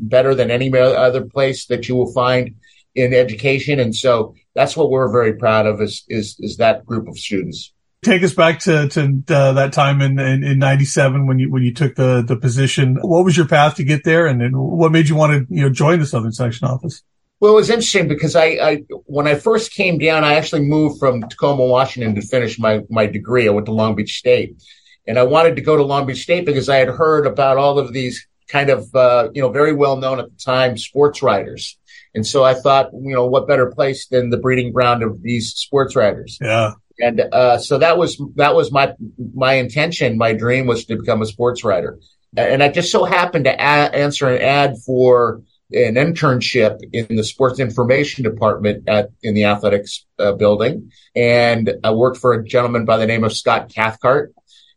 better 0.00 0.34
than 0.34 0.50
any 0.50 0.74
other 0.74 1.24
place 1.24 1.66
that 1.66 1.88
you 1.88 1.94
will 1.94 2.12
find 2.12 2.56
in 2.98 3.14
education. 3.14 3.78
And 3.78 3.94
so 3.94 4.34
that's 4.54 4.76
what 4.76 4.90
we're 4.90 5.10
very 5.10 5.34
proud 5.34 5.66
of 5.66 5.80
is, 5.80 6.04
is, 6.08 6.36
is 6.40 6.56
that 6.56 6.84
group 6.84 7.08
of 7.08 7.16
students. 7.18 7.72
Take 8.04 8.22
us 8.22 8.34
back 8.34 8.60
to, 8.60 8.88
to 8.88 9.22
uh, 9.28 9.52
that 9.52 9.72
time 9.72 10.00
in, 10.00 10.18
in, 10.18 10.44
in, 10.44 10.58
97 10.58 11.26
when 11.26 11.38
you, 11.38 11.50
when 11.50 11.62
you 11.62 11.74
took 11.74 11.96
the, 11.96 12.22
the 12.22 12.36
position. 12.36 12.96
What 13.00 13.24
was 13.24 13.36
your 13.36 13.46
path 13.46 13.74
to 13.76 13.84
get 13.84 14.04
there? 14.04 14.26
And, 14.26 14.40
and 14.40 14.56
what 14.56 14.92
made 14.92 15.08
you 15.08 15.16
want 15.16 15.32
to, 15.32 15.54
you 15.54 15.62
know, 15.62 15.68
join 15.68 15.98
the 15.98 16.06
Southern 16.06 16.32
Section 16.32 16.68
office? 16.68 17.02
Well, 17.40 17.52
it 17.52 17.56
was 17.56 17.70
interesting 17.70 18.08
because 18.08 18.36
I, 18.36 18.44
I, 18.44 18.76
when 19.06 19.26
I 19.26 19.34
first 19.34 19.72
came 19.72 19.98
down, 19.98 20.24
I 20.24 20.34
actually 20.34 20.62
moved 20.62 20.98
from 20.98 21.22
Tacoma, 21.22 21.64
Washington 21.64 22.14
to 22.16 22.22
finish 22.22 22.58
my, 22.58 22.82
my 22.88 23.06
degree. 23.06 23.48
I 23.48 23.52
went 23.52 23.66
to 23.66 23.72
Long 23.72 23.94
Beach 23.94 24.18
State 24.18 24.60
and 25.06 25.18
I 25.18 25.24
wanted 25.24 25.56
to 25.56 25.62
go 25.62 25.76
to 25.76 25.82
Long 25.82 26.06
Beach 26.06 26.22
State 26.22 26.46
because 26.46 26.68
I 26.68 26.76
had 26.76 26.88
heard 26.88 27.26
about 27.26 27.56
all 27.56 27.78
of 27.78 27.92
these 27.92 28.26
kind 28.48 28.70
of, 28.70 28.94
uh, 28.94 29.28
you 29.34 29.42
know, 29.42 29.50
very 29.50 29.72
well 29.72 29.96
known 29.96 30.18
at 30.18 30.30
the 30.30 30.36
time 30.42 30.76
sports 30.76 31.22
writers 31.22 31.78
and 32.14 32.26
so 32.26 32.44
I 32.44 32.54
thought, 32.54 32.90
you 32.92 33.14
know, 33.14 33.26
what 33.26 33.46
better 33.46 33.70
place 33.70 34.06
than 34.06 34.30
the 34.30 34.38
breeding 34.38 34.72
ground 34.72 35.02
of 35.02 35.22
these 35.22 35.52
sports 35.54 35.94
writers? 35.94 36.38
Yeah. 36.40 36.72
And 36.98 37.20
uh, 37.20 37.58
so 37.58 37.78
that 37.78 37.96
was 37.96 38.20
that 38.34 38.56
was 38.56 38.72
my 38.72 38.92
my 39.32 39.54
intention. 39.54 40.18
My 40.18 40.32
dream 40.32 40.66
was 40.66 40.84
to 40.86 40.96
become 40.96 41.22
a 41.22 41.26
sports 41.26 41.62
writer, 41.62 42.00
and 42.36 42.60
I 42.60 42.70
just 42.70 42.90
so 42.90 43.04
happened 43.04 43.44
to 43.44 43.52
a- 43.52 43.94
answer 43.94 44.28
an 44.28 44.42
ad 44.42 44.78
for 44.84 45.42
an 45.70 45.94
internship 45.94 46.80
in 46.92 47.14
the 47.14 47.22
sports 47.22 47.60
information 47.60 48.24
department 48.24 48.88
at 48.88 49.10
in 49.22 49.34
the 49.34 49.44
athletics 49.44 50.06
uh, 50.18 50.32
building, 50.32 50.90
and 51.14 51.72
I 51.84 51.92
worked 51.92 52.16
for 52.16 52.32
a 52.32 52.44
gentleman 52.44 52.84
by 52.84 52.96
the 52.96 53.06
name 53.06 53.22
of 53.22 53.32
Scott 53.32 53.72
Cathcart. 53.72 54.34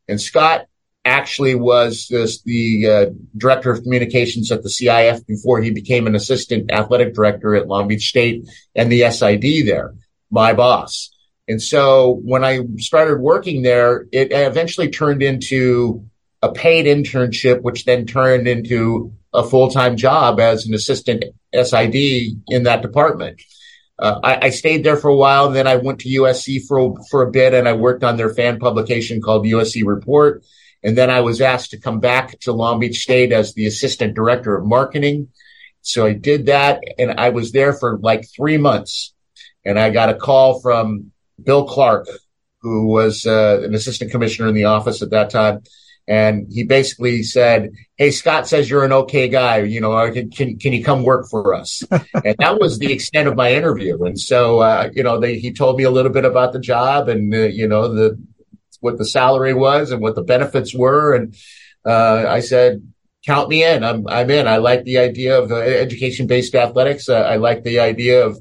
And 0.07 0.21
Scott 0.21 0.67
actually 1.03 1.55
was 1.55 2.07
this, 2.09 2.41
the 2.43 2.87
uh, 2.87 3.05
director 3.35 3.71
of 3.71 3.83
communications 3.83 4.51
at 4.51 4.63
the 4.63 4.69
CIF 4.69 5.25
before 5.25 5.61
he 5.61 5.71
became 5.71 6.07
an 6.07 6.15
assistant 6.15 6.71
athletic 6.71 7.13
director 7.13 7.55
at 7.55 7.67
Long 7.67 7.87
Beach 7.87 8.07
State 8.07 8.47
and 8.75 8.91
the 8.91 9.09
SID 9.09 9.65
there, 9.65 9.95
my 10.29 10.53
boss. 10.53 11.11
And 11.47 11.61
so 11.61 12.21
when 12.23 12.43
I 12.43 12.61
started 12.77 13.19
working 13.19 13.61
there, 13.61 14.05
it 14.11 14.31
eventually 14.31 14.89
turned 14.89 15.23
into 15.23 16.05
a 16.41 16.51
paid 16.51 16.85
internship, 16.85 17.61
which 17.61 17.85
then 17.85 18.05
turned 18.05 18.47
into 18.47 19.13
a 19.33 19.43
full 19.43 19.69
time 19.69 19.97
job 19.97 20.39
as 20.39 20.65
an 20.65 20.73
assistant 20.73 21.25
SID 21.53 21.95
in 22.47 22.63
that 22.63 22.81
department. 22.81 23.41
Uh, 23.97 24.19
I, 24.23 24.45
I, 24.47 24.49
stayed 24.49 24.83
there 24.83 24.97
for 24.97 25.09
a 25.09 25.15
while, 25.15 25.51
then 25.51 25.67
I 25.67 25.75
went 25.75 25.99
to 25.99 26.09
USC 26.09 26.65
for 26.65 26.95
for 27.11 27.21
a 27.21 27.29
bit, 27.29 27.53
and 27.53 27.67
I 27.67 27.73
worked 27.73 28.03
on 28.03 28.17
their 28.17 28.33
fan 28.33 28.57
publication 28.57 29.21
called 29.21 29.45
USC 29.45 29.85
Report. 29.85 30.43
And 30.83 30.97
then 30.97 31.09
I 31.09 31.21
was 31.21 31.41
asked 31.41 31.71
to 31.71 31.79
come 31.79 31.99
back 31.99 32.39
to 32.41 32.53
Long 32.53 32.79
Beach 32.79 32.99
State 32.99 33.31
as 33.31 33.53
the 33.53 33.67
assistant 33.67 34.15
director 34.15 34.55
of 34.55 34.65
marketing. 34.65 35.29
So 35.81 36.05
I 36.05 36.13
did 36.13 36.47
that, 36.47 36.81
and 36.97 37.11
I 37.19 37.29
was 37.29 37.51
there 37.51 37.73
for 37.73 37.97
like 37.99 38.27
three 38.27 38.57
months. 38.57 39.13
And 39.63 39.77
I 39.77 39.91
got 39.91 40.09
a 40.09 40.15
call 40.15 40.59
from 40.59 41.11
Bill 41.43 41.65
Clark, 41.65 42.07
who 42.61 42.87
was 42.87 43.25
uh, 43.25 43.61
an 43.63 43.75
assistant 43.75 44.11
commissioner 44.11 44.49
in 44.49 44.55
the 44.55 44.65
office 44.65 45.01
at 45.01 45.11
that 45.11 45.29
time 45.29 45.61
and 46.07 46.47
he 46.51 46.63
basically 46.63 47.23
said, 47.23 47.71
"Hey, 47.95 48.11
Scott 48.11 48.47
says 48.47 48.69
you're 48.69 48.83
an 48.83 48.91
okay 48.91 49.27
guy. 49.27 49.59
You 49.59 49.81
know, 49.81 50.11
can 50.11 50.29
can, 50.29 50.57
can 50.57 50.73
you 50.73 50.83
come 50.83 51.03
work 51.03 51.27
for 51.29 51.53
us?" 51.53 51.83
and 51.91 52.35
that 52.39 52.59
was 52.59 52.79
the 52.79 52.91
extent 52.91 53.27
of 53.27 53.35
my 53.35 53.53
interview. 53.53 54.03
And 54.03 54.19
so, 54.19 54.59
uh, 54.59 54.89
you 54.93 55.03
know, 55.03 55.19
they, 55.19 55.39
he 55.39 55.53
told 55.53 55.77
me 55.77 55.83
a 55.83 55.91
little 55.91 56.11
bit 56.11 56.25
about 56.25 56.53
the 56.53 56.59
job 56.59 57.07
and 57.07 57.33
uh, 57.33 57.37
you 57.37 57.67
know 57.67 57.93
the 57.93 58.17
what 58.81 58.97
the 58.97 59.05
salary 59.05 59.53
was 59.53 59.91
and 59.91 60.01
what 60.01 60.15
the 60.15 60.23
benefits 60.23 60.75
were, 60.75 61.15
and 61.15 61.35
uh, 61.85 62.25
I 62.27 62.41
said. 62.41 62.87
Count 63.23 63.49
me 63.49 63.63
in. 63.63 63.83
I'm 63.83 64.07
I'm 64.07 64.31
in. 64.31 64.47
I 64.47 64.57
like 64.57 64.83
the 64.83 64.97
idea 64.97 65.39
of 65.39 65.51
uh, 65.51 65.57
education 65.57 66.25
based 66.25 66.55
athletics. 66.55 67.07
Uh, 67.07 67.19
I 67.19 67.35
like 67.35 67.61
the 67.63 67.79
idea 67.79 68.25
of 68.25 68.35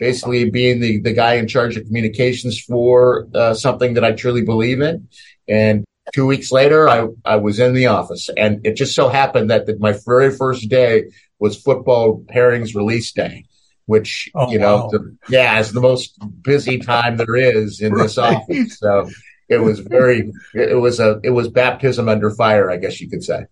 basically 0.00 0.50
being 0.50 0.80
the, 0.80 1.00
the 1.02 1.12
guy 1.12 1.34
in 1.34 1.46
charge 1.46 1.76
of 1.76 1.86
communications 1.86 2.60
for 2.60 3.28
uh, 3.32 3.54
something 3.54 3.94
that 3.94 4.02
I 4.02 4.10
truly 4.10 4.42
believe 4.42 4.80
in. 4.80 5.06
And 5.46 5.84
Two 6.12 6.26
weeks 6.26 6.52
later, 6.52 6.88
I, 6.88 7.08
I 7.24 7.36
was 7.36 7.58
in 7.58 7.72
the 7.72 7.86
office 7.86 8.28
and 8.36 8.64
it 8.66 8.74
just 8.74 8.94
so 8.94 9.08
happened 9.08 9.50
that 9.50 9.64
the, 9.64 9.78
my 9.78 9.94
very 10.04 10.30
first 10.30 10.68
day 10.68 11.04
was 11.38 11.60
football 11.60 12.22
pairings 12.30 12.74
release 12.74 13.10
day, 13.12 13.46
which, 13.86 14.30
oh, 14.34 14.50
you 14.50 14.58
know, 14.58 14.76
wow. 14.76 14.88
the, 14.90 15.16
yeah, 15.30 15.58
is 15.58 15.72
the 15.72 15.80
most 15.80 16.18
busy 16.42 16.78
time 16.78 17.16
there 17.16 17.36
is 17.36 17.80
in 17.80 17.92
right. 17.94 18.02
this 18.02 18.18
office. 18.18 18.78
So 18.78 19.08
it 19.48 19.58
was 19.58 19.80
very, 19.80 20.32
it 20.54 20.78
was 20.80 21.00
a, 21.00 21.20
it 21.22 21.30
was 21.30 21.48
baptism 21.48 22.08
under 22.08 22.30
fire, 22.30 22.70
I 22.70 22.76
guess 22.76 23.00
you 23.00 23.08
could 23.08 23.22
say. 23.22 23.46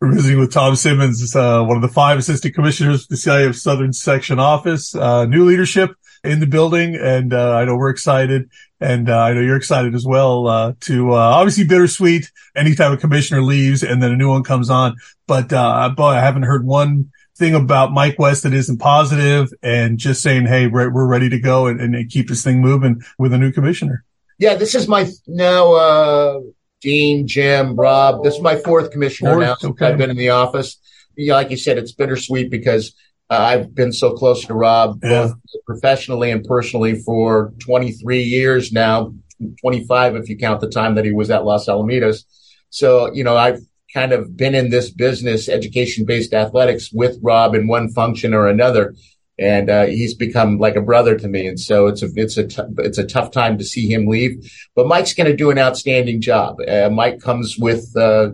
We're 0.00 0.12
visiting 0.12 0.38
with 0.38 0.52
Thom 0.52 0.76
Simmons, 0.76 1.34
uh, 1.34 1.64
one 1.64 1.76
of 1.76 1.82
the 1.82 1.88
five 1.88 2.18
assistant 2.18 2.54
commissioners 2.54 3.02
of 3.02 3.08
the 3.08 3.16
CIF 3.16 3.56
Southern 3.56 3.92
Section 3.92 4.38
Office, 4.38 4.94
uh, 4.94 5.24
new 5.26 5.44
leadership 5.44 5.90
in 6.22 6.38
the 6.38 6.46
building. 6.46 6.94
And, 6.94 7.32
uh, 7.32 7.56
I 7.56 7.64
know 7.64 7.76
we're 7.76 7.90
excited 7.90 8.48
and, 8.80 9.10
uh, 9.10 9.18
I 9.18 9.32
know 9.32 9.40
you're 9.40 9.56
excited 9.56 9.96
as 9.96 10.06
well, 10.06 10.46
uh, 10.46 10.74
to, 10.82 11.12
uh, 11.12 11.16
obviously 11.16 11.64
bittersweet 11.64 12.30
anytime 12.54 12.92
a 12.92 12.96
commissioner 12.96 13.42
leaves 13.42 13.82
and 13.82 14.00
then 14.00 14.12
a 14.12 14.16
new 14.16 14.28
one 14.28 14.44
comes 14.44 14.70
on. 14.70 14.94
But, 15.26 15.52
uh, 15.52 15.88
boy, 15.96 16.10
I 16.10 16.20
haven't 16.20 16.44
heard 16.44 16.64
one 16.64 17.10
thing 17.36 17.54
about 17.54 17.92
Mike 17.92 18.18
West 18.18 18.44
that 18.44 18.52
isn't 18.52 18.78
positive 18.78 19.52
and 19.62 19.98
just 19.98 20.22
saying, 20.22 20.46
Hey, 20.46 20.66
we're, 20.66 20.92
we're 20.92 21.06
ready 21.06 21.28
to 21.30 21.40
go 21.40 21.66
and, 21.66 21.80
and 21.80 22.08
keep 22.10 22.28
this 22.28 22.44
thing 22.44 22.60
moving 22.60 23.02
with 23.18 23.32
a 23.32 23.38
new 23.38 23.50
commissioner. 23.52 24.04
Yeah, 24.38 24.54
this 24.54 24.74
is 24.74 24.86
my 24.86 25.10
now, 25.26 25.72
uh, 25.72 26.40
Dean, 26.80 27.26
Jim, 27.26 27.74
Rob. 27.74 28.22
This 28.22 28.34
is 28.34 28.40
my 28.40 28.56
fourth 28.56 28.92
commissioner 28.92 29.34
fourth? 29.34 29.62
now. 29.62 29.70
Okay. 29.70 29.86
I've 29.86 29.98
been 29.98 30.10
in 30.10 30.16
the 30.16 30.30
office. 30.30 30.78
Yeah, 31.16 31.34
like 31.34 31.50
you 31.50 31.56
said, 31.56 31.78
it's 31.78 31.92
bittersweet 31.92 32.50
because 32.50 32.94
uh, 33.30 33.36
I've 33.36 33.74
been 33.74 33.92
so 33.92 34.12
close 34.12 34.44
to 34.46 34.54
Rob, 34.54 35.00
yeah. 35.02 35.26
both 35.26 35.64
professionally 35.66 36.30
and 36.30 36.44
personally, 36.44 37.00
for 37.00 37.52
23 37.58 38.22
years 38.22 38.72
now, 38.72 39.12
25 39.60 40.16
if 40.16 40.28
you 40.28 40.38
count 40.38 40.60
the 40.60 40.70
time 40.70 40.94
that 40.94 41.04
he 41.04 41.12
was 41.12 41.30
at 41.30 41.44
Los 41.44 41.66
Alamitos. 41.66 42.24
So, 42.70 43.12
you 43.12 43.24
know, 43.24 43.36
I've 43.36 43.60
kind 43.92 44.12
of 44.12 44.36
been 44.36 44.54
in 44.54 44.70
this 44.70 44.90
business, 44.90 45.48
education 45.48 46.04
based 46.04 46.32
athletics 46.32 46.90
with 46.92 47.18
Rob 47.22 47.54
in 47.54 47.66
one 47.66 47.90
function 47.90 48.34
or 48.34 48.46
another. 48.46 48.94
And, 49.38 49.70
uh, 49.70 49.86
he's 49.86 50.14
become 50.14 50.58
like 50.58 50.76
a 50.76 50.80
brother 50.82 51.16
to 51.16 51.28
me. 51.28 51.46
And 51.46 51.60
so 51.60 51.86
it's 51.86 52.02
a, 52.02 52.08
it's 52.16 52.36
a, 52.36 52.46
t- 52.46 52.62
it's 52.78 52.98
a 52.98 53.06
tough 53.06 53.30
time 53.30 53.56
to 53.58 53.64
see 53.64 53.86
him 53.86 54.06
leave, 54.06 54.50
but 54.74 54.88
Mike's 54.88 55.14
going 55.14 55.30
to 55.30 55.36
do 55.36 55.50
an 55.50 55.58
outstanding 55.58 56.20
job. 56.20 56.56
Uh, 56.66 56.90
Mike 56.90 57.20
comes 57.20 57.56
with, 57.58 57.96
uh, 57.96 58.30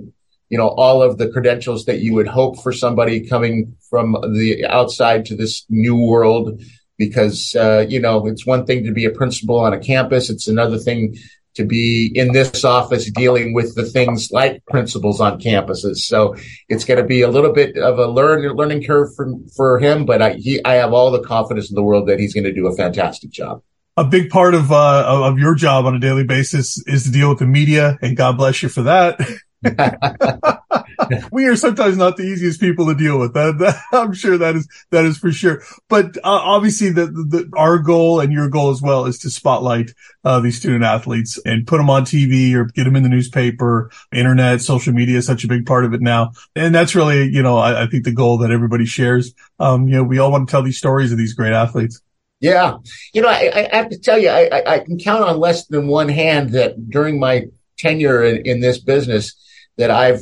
you 0.48 0.58
know, 0.58 0.68
all 0.68 1.02
of 1.02 1.18
the 1.18 1.28
credentials 1.28 1.84
that 1.86 2.00
you 2.00 2.14
would 2.14 2.28
hope 2.28 2.62
for 2.62 2.72
somebody 2.72 3.26
coming 3.26 3.76
from 3.90 4.12
the 4.12 4.64
outside 4.66 5.26
to 5.26 5.36
this 5.36 5.64
new 5.68 5.96
world. 5.96 6.62
Because, 6.96 7.56
uh, 7.56 7.84
you 7.88 8.00
know, 8.00 8.24
it's 8.28 8.46
one 8.46 8.66
thing 8.66 8.84
to 8.84 8.92
be 8.92 9.04
a 9.04 9.10
principal 9.10 9.58
on 9.58 9.72
a 9.72 9.80
campus. 9.80 10.30
It's 10.30 10.46
another 10.46 10.78
thing 10.78 11.16
to 11.54 11.64
be 11.64 12.10
in 12.14 12.32
this 12.32 12.64
office 12.64 13.10
dealing 13.10 13.54
with 13.54 13.74
the 13.74 13.84
things 13.84 14.30
like 14.30 14.64
principals 14.66 15.20
on 15.20 15.40
campuses. 15.40 15.98
So 15.98 16.36
it's 16.68 16.84
going 16.84 16.98
to 16.98 17.06
be 17.06 17.22
a 17.22 17.28
little 17.28 17.52
bit 17.52 17.76
of 17.76 17.98
a 17.98 18.06
learn, 18.06 18.42
learning 18.54 18.84
curve 18.84 19.14
for, 19.14 19.32
for 19.56 19.78
him, 19.78 20.04
but 20.04 20.20
I, 20.20 20.32
he, 20.34 20.64
I 20.64 20.74
have 20.74 20.92
all 20.92 21.10
the 21.10 21.22
confidence 21.22 21.70
in 21.70 21.74
the 21.74 21.82
world 21.82 22.08
that 22.08 22.18
he's 22.18 22.34
going 22.34 22.44
to 22.44 22.52
do 22.52 22.66
a 22.66 22.76
fantastic 22.76 23.30
job. 23.30 23.62
A 23.96 24.04
big 24.04 24.30
part 24.30 24.54
of, 24.54 24.72
uh, 24.72 25.04
of 25.06 25.38
your 25.38 25.54
job 25.54 25.86
on 25.86 25.94
a 25.94 26.00
daily 26.00 26.24
basis 26.24 26.82
is 26.86 27.04
to 27.04 27.12
deal 27.12 27.28
with 27.28 27.38
the 27.38 27.46
media 27.46 27.96
and 28.02 28.16
God 28.16 28.36
bless 28.36 28.62
you 28.62 28.68
for 28.68 28.82
that. 28.82 29.20
we 31.32 31.46
are 31.46 31.56
sometimes 31.56 31.96
not 31.96 32.16
the 32.16 32.24
easiest 32.24 32.60
people 32.60 32.86
to 32.86 32.94
deal 32.94 33.18
with. 33.18 33.34
That, 33.34 33.58
that, 33.58 33.82
I'm 33.92 34.12
sure 34.12 34.38
that 34.38 34.56
is 34.56 34.68
that 34.90 35.04
is 35.04 35.18
for 35.18 35.32
sure. 35.32 35.62
But 35.88 36.16
uh, 36.18 36.20
obviously, 36.24 36.90
the, 36.90 37.06
the, 37.06 37.50
our 37.56 37.78
goal 37.78 38.20
and 38.20 38.32
your 38.32 38.48
goal 38.48 38.70
as 38.70 38.82
well 38.82 39.06
is 39.06 39.18
to 39.20 39.30
spotlight 39.30 39.92
uh, 40.24 40.40
these 40.40 40.58
student 40.58 40.84
athletes 40.84 41.38
and 41.44 41.66
put 41.66 41.78
them 41.78 41.90
on 41.90 42.04
TV 42.04 42.54
or 42.54 42.64
get 42.64 42.84
them 42.84 42.96
in 42.96 43.02
the 43.02 43.08
newspaper, 43.08 43.90
internet, 44.12 44.60
social 44.60 44.92
media 44.92 45.18
is 45.18 45.26
such 45.26 45.44
a 45.44 45.48
big 45.48 45.66
part 45.66 45.84
of 45.84 45.94
it 45.94 46.00
now. 46.00 46.32
And 46.56 46.74
that's 46.74 46.94
really, 46.94 47.24
you 47.24 47.42
know, 47.42 47.58
I, 47.58 47.84
I 47.84 47.86
think 47.86 48.04
the 48.04 48.12
goal 48.12 48.38
that 48.38 48.50
everybody 48.50 48.86
shares. 48.86 49.34
Um, 49.58 49.88
you 49.88 49.96
know, 49.96 50.04
we 50.04 50.18
all 50.18 50.32
want 50.32 50.48
to 50.48 50.50
tell 50.50 50.62
these 50.62 50.78
stories 50.78 51.12
of 51.12 51.18
these 51.18 51.34
great 51.34 51.52
athletes. 51.52 52.00
Yeah, 52.40 52.76
you 53.14 53.22
know, 53.22 53.28
I, 53.28 53.68
I 53.72 53.76
have 53.76 53.88
to 53.88 53.98
tell 53.98 54.18
you, 54.18 54.28
I, 54.28 54.74
I, 54.74 54.78
can 54.80 54.98
count 54.98 55.24
on 55.24 55.38
less 55.38 55.66
than 55.66 55.86
one 55.86 56.10
hand 56.10 56.50
that 56.50 56.90
during 56.90 57.18
my 57.18 57.46
tenure 57.78 58.22
in, 58.22 58.44
in 58.44 58.60
this 58.60 58.78
business 58.78 59.34
that 59.78 59.90
I've 59.90 60.20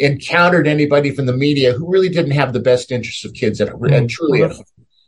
encountered 0.00 0.66
anybody 0.66 1.10
from 1.10 1.26
the 1.26 1.36
media 1.36 1.72
who 1.72 1.90
really 1.90 2.08
didn't 2.08 2.32
have 2.32 2.52
the 2.52 2.60
best 2.60 2.90
interests 2.90 3.24
of 3.24 3.34
kids 3.34 3.60
at, 3.60 3.68
mm-hmm. 3.68 3.92
and 3.92 4.10
truly 4.10 4.42
at 4.42 4.52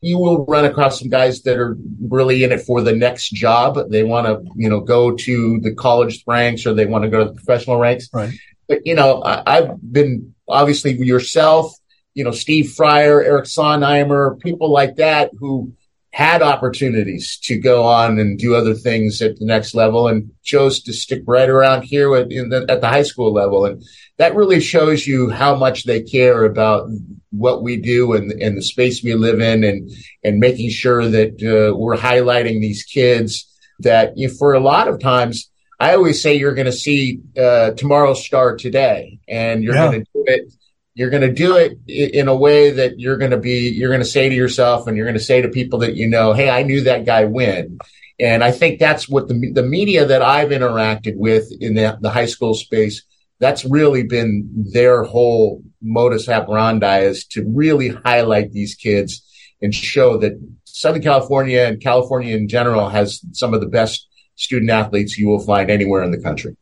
you 0.03 0.19
will 0.19 0.45
run 0.47 0.65
across 0.65 0.99
some 0.99 1.09
guys 1.09 1.43
that 1.43 1.57
are 1.57 1.77
really 2.01 2.43
in 2.43 2.51
it 2.51 2.61
for 2.61 2.83
the 2.83 2.93
next 2.93 3.31
job. 3.31 3.79
They 3.89 4.03
want 4.03 4.27
to, 4.27 4.43
you 4.57 4.69
know, 4.69 4.81
go 4.81 5.13
to 5.13 5.61
the 5.61 5.73
college 5.73 6.25
ranks 6.27 6.67
or 6.67 6.75
they 6.75 6.87
want 6.87 7.05
to 7.05 7.11
go 7.11 7.21
to 7.21 7.31
the 7.31 7.35
professional 7.35 7.79
ranks. 7.79 8.09
Right. 8.13 8.35
But, 8.69 8.85
you 8.85 8.97
know, 8.97 9.23
I, 9.23 9.63
have 9.63 9.79
been 9.81 10.35
obviously 10.49 10.93
yourself, 10.97 11.73
you 12.15 12.25
know, 12.25 12.33
Steve 12.33 12.73
Fryer, 12.73 13.23
Eric 13.23 13.45
Sondheimer, 13.45 14.41
people 14.41 14.73
like 14.73 14.97
that 14.97 15.31
who 15.39 15.73
had 16.13 16.43
opportunities 16.43 17.39
to 17.39 17.57
go 17.59 17.85
on 17.85 18.19
and 18.19 18.39
do 18.39 18.55
other 18.55 18.75
things 18.75 19.23
at 19.23 19.39
the 19.39 19.47
next 19.47 19.75
level 19.75 20.09
and 20.09 20.31
chose 20.43 20.83
to 20.83 20.93
stick 20.93 21.23
right 21.27 21.49
around 21.49 21.83
here 21.83 22.15
at, 22.15 22.29
the, 22.29 22.67
at 22.69 22.83
the 22.83 22.89
high 22.89 23.03
school 23.03 23.33
level. 23.33 23.65
And 23.65 23.83
that 24.19 24.35
really 24.35 24.61
shows 24.61 25.07
you 25.07 25.31
how 25.31 25.57
much 25.57 25.85
they 25.85 26.03
care 26.03 26.45
about 26.45 26.91
what 27.31 27.63
we 27.63 27.79
do 27.79 28.13
and, 28.13 28.31
and 28.43 28.59
the 28.59 28.63
space 28.63 29.03
we 29.03 29.15
live 29.15 29.41
in 29.41 29.65
and, 29.65 29.91
and 30.23 30.39
making 30.39 30.69
sure 30.69 31.09
that 31.09 31.31
uh, 31.43 31.75
we're 31.75 31.97
highlighting 31.97 32.61
these 32.61 32.83
kids 32.83 33.49
that 33.79 34.13
you 34.17 34.29
know, 34.29 34.35
for 34.35 34.53
a 34.53 34.61
lot 34.61 34.89
of 34.89 35.01
times, 35.01 35.51
I 35.81 35.95
always 35.95 36.21
say 36.23 36.35
you're 36.35 36.55
going 36.55 36.67
to 36.67 36.73
see 36.73 37.21
uh, 37.39 37.71
tomorrow's 37.71 38.23
star 38.23 38.55
today 38.57 39.19
and 39.27 39.65
you're 39.65 39.75
yeah. 39.75 39.87
going 39.87 40.01
to 40.05 40.11
do 40.13 40.25
it 40.27 40.53
you're 40.95 41.11
going 41.11 41.23
to 41.23 41.33
do 41.33 41.57
it 41.57 41.79
in 41.87 42.29
a 42.29 42.37
way 42.37 42.71
that 42.71 43.01
you're 43.01 43.17
going 43.17 43.31
to 43.31 43.39
be 43.39 43.71
you're 43.71 43.91
going 43.91 44.01
to 44.01 44.07
say 44.07 44.29
to 44.29 44.35
yourself 44.35 44.87
and 44.87 44.97
you're 44.97 45.07
going 45.07 45.19
to 45.19 45.25
say 45.25 45.41
to 45.43 45.49
people 45.49 45.81
that 45.81 45.95
you 45.95 46.09
know 46.09 46.33
hey 46.33 46.51
i 46.51 46.63
knew 46.63 46.83
that 46.83 47.05
guy 47.05 47.25
win 47.25 47.79
and 48.21 48.45
i 48.45 48.51
think 48.51 48.79
that's 48.79 49.09
what 49.09 49.29
the, 49.29 49.53
the 49.53 49.63
media 49.63 50.07
that 50.07 50.23
i've 50.23 50.51
interacted 50.51 51.17
with 51.17 51.51
in 51.61 51.75
the, 51.75 51.99
the 52.01 52.11
high 52.11 52.27
school 52.27 52.55
space 52.55 53.05
that's 53.39 53.65
really 53.65 54.05
been 54.05 54.49
their 54.73 55.03
whole 55.03 55.63
modus 55.81 56.29
operandi 56.29 57.01
is 57.01 57.25
to 57.27 57.45
really 57.49 57.89
highlight 57.89 58.53
these 58.53 58.75
kids 58.75 59.27
and 59.61 59.75
show 59.75 60.19
that 60.19 60.33
southern 60.65 61.03
california 61.03 61.67
and 61.67 61.81
california 61.81 62.37
in 62.37 62.49
general 62.49 62.89
has 62.89 63.21
some 63.33 63.55
of 63.55 63.61
the 63.61 63.67
best 63.67 64.09
student 64.35 64.71
athletes 64.71 65.17
you 65.17 65.27
will 65.27 65.45
find 65.45 65.71
anywhere 65.71 66.03
in 66.03 66.11
the 66.11 66.21
country 66.21 66.57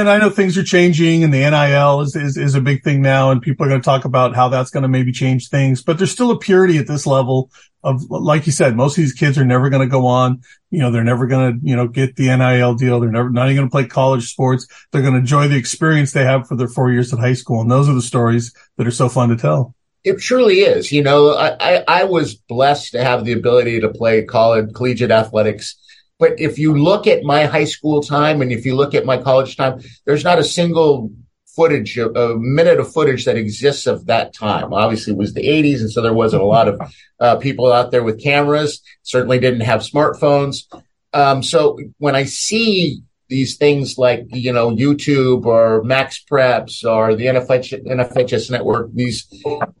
and 0.00 0.08
I 0.08 0.18
know 0.18 0.30
things 0.30 0.56
are 0.58 0.64
changing 0.64 1.24
and 1.24 1.32
the 1.32 1.38
NIL 1.38 2.00
is, 2.00 2.16
is, 2.16 2.36
is 2.36 2.54
a 2.54 2.60
big 2.60 2.82
thing 2.82 3.02
now 3.02 3.30
and 3.30 3.40
people 3.40 3.64
are 3.64 3.68
going 3.68 3.80
to 3.80 3.84
talk 3.84 4.04
about 4.04 4.34
how 4.34 4.48
that's 4.48 4.70
going 4.70 4.82
to 4.82 4.88
maybe 4.88 5.12
change 5.12 5.48
things, 5.48 5.82
but 5.82 5.98
there's 5.98 6.10
still 6.10 6.30
a 6.30 6.38
purity 6.38 6.78
at 6.78 6.86
this 6.86 7.06
level 7.06 7.50
of, 7.82 8.02
like 8.10 8.46
you 8.46 8.52
said, 8.52 8.76
most 8.76 8.96
of 8.96 9.02
these 9.02 9.12
kids 9.12 9.38
are 9.38 9.44
never 9.44 9.70
going 9.70 9.82
to 9.82 9.90
go 9.90 10.06
on. 10.06 10.42
You 10.70 10.80
know, 10.80 10.90
they're 10.90 11.04
never 11.04 11.26
going 11.26 11.60
to, 11.60 11.66
you 11.66 11.76
know, 11.76 11.88
get 11.88 12.16
the 12.16 12.34
NIL 12.36 12.74
deal. 12.74 13.00
They're 13.00 13.10
never, 13.10 13.30
not 13.30 13.46
even 13.46 13.56
going 13.56 13.68
to 13.68 13.72
play 13.72 13.86
college 13.86 14.30
sports. 14.30 14.66
They're 14.90 15.02
going 15.02 15.14
to 15.14 15.20
enjoy 15.20 15.48
the 15.48 15.56
experience 15.56 16.12
they 16.12 16.24
have 16.24 16.46
for 16.46 16.56
their 16.56 16.68
four 16.68 16.90
years 16.92 17.12
at 17.12 17.18
high 17.18 17.34
school. 17.34 17.60
And 17.60 17.70
those 17.70 17.88
are 17.88 17.94
the 17.94 18.02
stories 18.02 18.54
that 18.76 18.86
are 18.86 18.92
so 18.92 19.08
fun 19.08 19.30
to 19.30 19.36
tell. 19.36 19.74
It 20.04 20.18
truly 20.18 20.60
is. 20.60 20.90
You 20.90 21.02
know, 21.02 21.34
I, 21.34 21.56
I, 21.60 21.84
I 21.86 22.04
was 22.04 22.34
blessed 22.34 22.92
to 22.92 23.04
have 23.04 23.24
the 23.24 23.32
ability 23.32 23.80
to 23.80 23.88
play 23.88 24.24
college, 24.24 24.72
collegiate 24.74 25.10
athletics 25.10 25.76
but 26.22 26.38
if 26.38 26.56
you 26.56 26.78
look 26.78 27.08
at 27.08 27.24
my 27.24 27.46
high 27.46 27.64
school 27.64 28.00
time 28.00 28.42
and 28.42 28.52
if 28.52 28.64
you 28.64 28.76
look 28.76 28.94
at 28.94 29.04
my 29.04 29.18
college 29.18 29.56
time, 29.56 29.80
there's 30.06 30.22
not 30.22 30.38
a 30.38 30.44
single 30.44 31.10
footage, 31.56 31.98
a, 31.98 32.08
a, 32.10 32.38
minute 32.38 32.78
of 32.78 32.92
footage 32.92 33.24
that 33.24 33.36
exists 33.36 33.88
of 33.88 34.06
that 34.06 34.32
time. 34.32 34.72
Obviously, 34.72 35.14
it 35.14 35.18
was 35.18 35.34
the 35.34 35.42
80s, 35.42 35.80
and 35.80 35.90
so 35.90 36.00
there 36.00 36.14
wasn't 36.14 36.40
a 36.40 36.46
lot 36.46 36.68
of 36.68 36.80
uh, 37.18 37.36
people 37.38 37.72
out 37.72 37.90
there 37.90 38.04
with 38.04 38.22
cameras. 38.22 38.80
Certainly 39.02 39.40
didn't 39.40 39.62
have 39.62 39.80
smartphones. 39.80 40.72
Um, 41.12 41.42
so 41.42 41.76
when 41.98 42.14
I 42.14 42.22
see 42.22 43.02
these 43.28 43.56
things 43.56 43.98
like 43.98 44.24
you 44.28 44.52
know 44.52 44.70
YouTube 44.70 45.44
or 45.44 45.82
Max 45.82 46.22
Preps 46.30 46.84
or 46.84 47.16
the 47.16 47.26
NFH, 47.26 47.84
NFHS 47.84 48.48
network, 48.48 48.90
these 48.94 49.26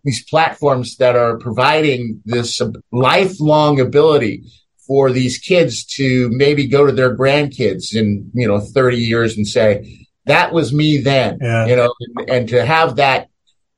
these 0.02 0.24
platforms 0.24 0.96
that 0.96 1.14
are 1.14 1.38
providing 1.38 2.20
this 2.24 2.60
lifelong 2.90 3.78
ability 3.78 4.42
for 4.86 5.10
these 5.10 5.38
kids 5.38 5.84
to 5.84 6.28
maybe 6.30 6.66
go 6.66 6.86
to 6.86 6.92
their 6.92 7.16
grandkids 7.16 7.94
in 7.94 8.30
you 8.34 8.48
know 8.48 8.60
30 8.60 8.96
years 8.96 9.36
and 9.36 9.46
say 9.46 10.02
that 10.26 10.52
was 10.52 10.72
me 10.72 10.98
then, 10.98 11.38
yeah. 11.40 11.66
you 11.66 11.76
know, 11.76 11.92
and, 12.00 12.30
and 12.30 12.48
to 12.50 12.64
have 12.64 12.96
that 12.96 13.28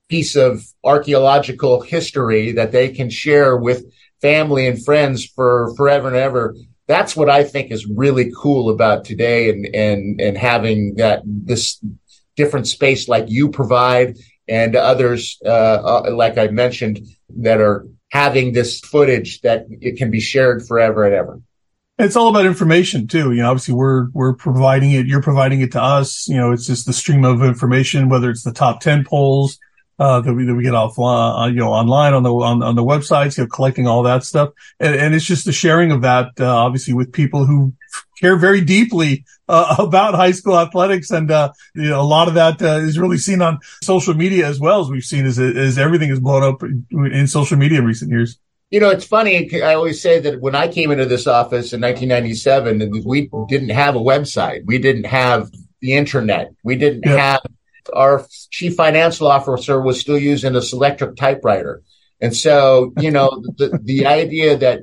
piece 0.08 0.36
of 0.36 0.62
archaeological 0.84 1.80
history 1.80 2.52
that 2.52 2.72
they 2.72 2.90
can 2.90 3.08
share 3.08 3.56
with 3.56 3.84
family 4.20 4.66
and 4.66 4.84
friends 4.84 5.24
for 5.24 5.74
forever 5.76 6.08
and 6.08 6.16
ever. 6.16 6.54
That's 6.86 7.16
what 7.16 7.30
I 7.30 7.44
think 7.44 7.70
is 7.70 7.86
really 7.86 8.30
cool 8.36 8.68
about 8.68 9.04
today 9.04 9.48
and, 9.48 9.74
and, 9.74 10.20
and 10.20 10.36
having 10.36 10.96
that, 10.96 11.22
this 11.24 11.82
different 12.36 12.66
space 12.66 13.08
like 13.08 13.24
you 13.28 13.48
provide 13.50 14.18
and 14.46 14.76
others, 14.76 15.38
uh, 15.46 15.48
uh, 15.48 16.10
like 16.12 16.36
I 16.36 16.48
mentioned, 16.48 17.00
that 17.38 17.60
are 17.60 17.86
having 18.14 18.52
this 18.52 18.78
footage 18.78 19.40
that 19.40 19.66
it 19.68 19.98
can 19.98 20.08
be 20.08 20.20
shared 20.20 20.64
forever 20.64 21.04
and 21.04 21.14
ever. 21.14 21.40
It's 21.98 22.14
all 22.14 22.28
about 22.28 22.46
information 22.46 23.08
too. 23.08 23.32
You 23.32 23.42
know, 23.42 23.50
obviously 23.50 23.74
we're, 23.74 24.08
we're 24.12 24.34
providing 24.34 24.92
it. 24.92 25.06
You're 25.06 25.20
providing 25.20 25.60
it 25.60 25.72
to 25.72 25.82
us. 25.82 26.28
You 26.28 26.36
know, 26.36 26.52
it's 26.52 26.66
just 26.66 26.86
the 26.86 26.92
stream 26.92 27.24
of 27.24 27.42
information, 27.42 28.08
whether 28.08 28.30
it's 28.30 28.44
the 28.44 28.52
top 28.52 28.80
10 28.80 29.04
polls, 29.04 29.58
uh, 29.98 30.20
that 30.20 30.34
we, 30.34 30.44
that 30.44 30.54
we 30.54 30.62
get 30.62 30.72
offline, 30.72 31.44
uh, 31.44 31.46
you 31.46 31.56
know, 31.56 31.72
online 31.72 32.14
on 32.14 32.22
the, 32.22 32.32
on, 32.32 32.62
on 32.62 32.74
the 32.74 32.82
websites, 32.82 33.36
you 33.36 33.44
know, 33.44 33.48
collecting 33.48 33.86
all 33.86 34.02
that 34.02 34.24
stuff. 34.24 34.50
And, 34.80 34.94
and 34.94 35.14
it's 35.14 35.24
just 35.24 35.44
the 35.44 35.52
sharing 35.52 35.92
of 35.92 36.02
that, 36.02 36.32
uh, 36.40 36.46
obviously 36.46 36.94
with 36.94 37.12
people 37.12 37.46
who 37.46 37.72
care 38.20 38.36
very 38.36 38.60
deeply, 38.60 39.24
uh, 39.48 39.76
about 39.78 40.14
high 40.14 40.32
school 40.32 40.58
athletics. 40.58 41.10
And, 41.10 41.30
uh, 41.30 41.52
you 41.74 41.90
know, 41.90 42.00
a 42.00 42.02
lot 42.02 42.28
of 42.28 42.34
that, 42.34 42.60
uh, 42.60 42.78
is 42.78 42.98
really 42.98 43.18
seen 43.18 43.42
on 43.42 43.58
social 43.82 44.14
media 44.14 44.46
as 44.46 44.58
well 44.58 44.80
as 44.80 44.88
we've 44.88 45.04
seen 45.04 45.26
as, 45.26 45.38
as 45.38 45.78
everything 45.78 46.10
is 46.10 46.20
blown 46.20 46.42
up 46.42 46.62
in 46.62 47.26
social 47.26 47.56
media 47.56 47.78
in 47.78 47.84
recent 47.84 48.10
years. 48.10 48.38
You 48.70 48.80
know, 48.80 48.90
it's 48.90 49.04
funny. 49.04 49.62
I 49.62 49.74
always 49.74 50.00
say 50.00 50.18
that 50.20 50.40
when 50.40 50.56
I 50.56 50.66
came 50.66 50.90
into 50.90 51.06
this 51.06 51.28
office 51.28 51.72
in 51.72 51.80
1997, 51.80 53.04
we 53.04 53.30
didn't 53.48 53.68
have 53.68 53.94
a 53.94 54.00
website. 54.00 54.64
We 54.64 54.78
didn't 54.78 55.06
have 55.06 55.52
the 55.80 55.92
internet. 55.92 56.52
We 56.64 56.74
didn't 56.74 57.06
have 57.06 57.42
our 57.92 58.26
chief 58.50 58.74
financial 58.74 59.26
officer 59.26 59.80
was 59.80 60.00
still 60.00 60.18
using 60.18 60.54
a 60.54 60.60
Selectric 60.60 61.16
typewriter. 61.16 61.82
And 62.20 62.34
so, 62.34 62.92
you 62.98 63.10
know, 63.10 63.30
the, 63.56 63.78
the 63.82 64.06
idea 64.06 64.56
that 64.58 64.80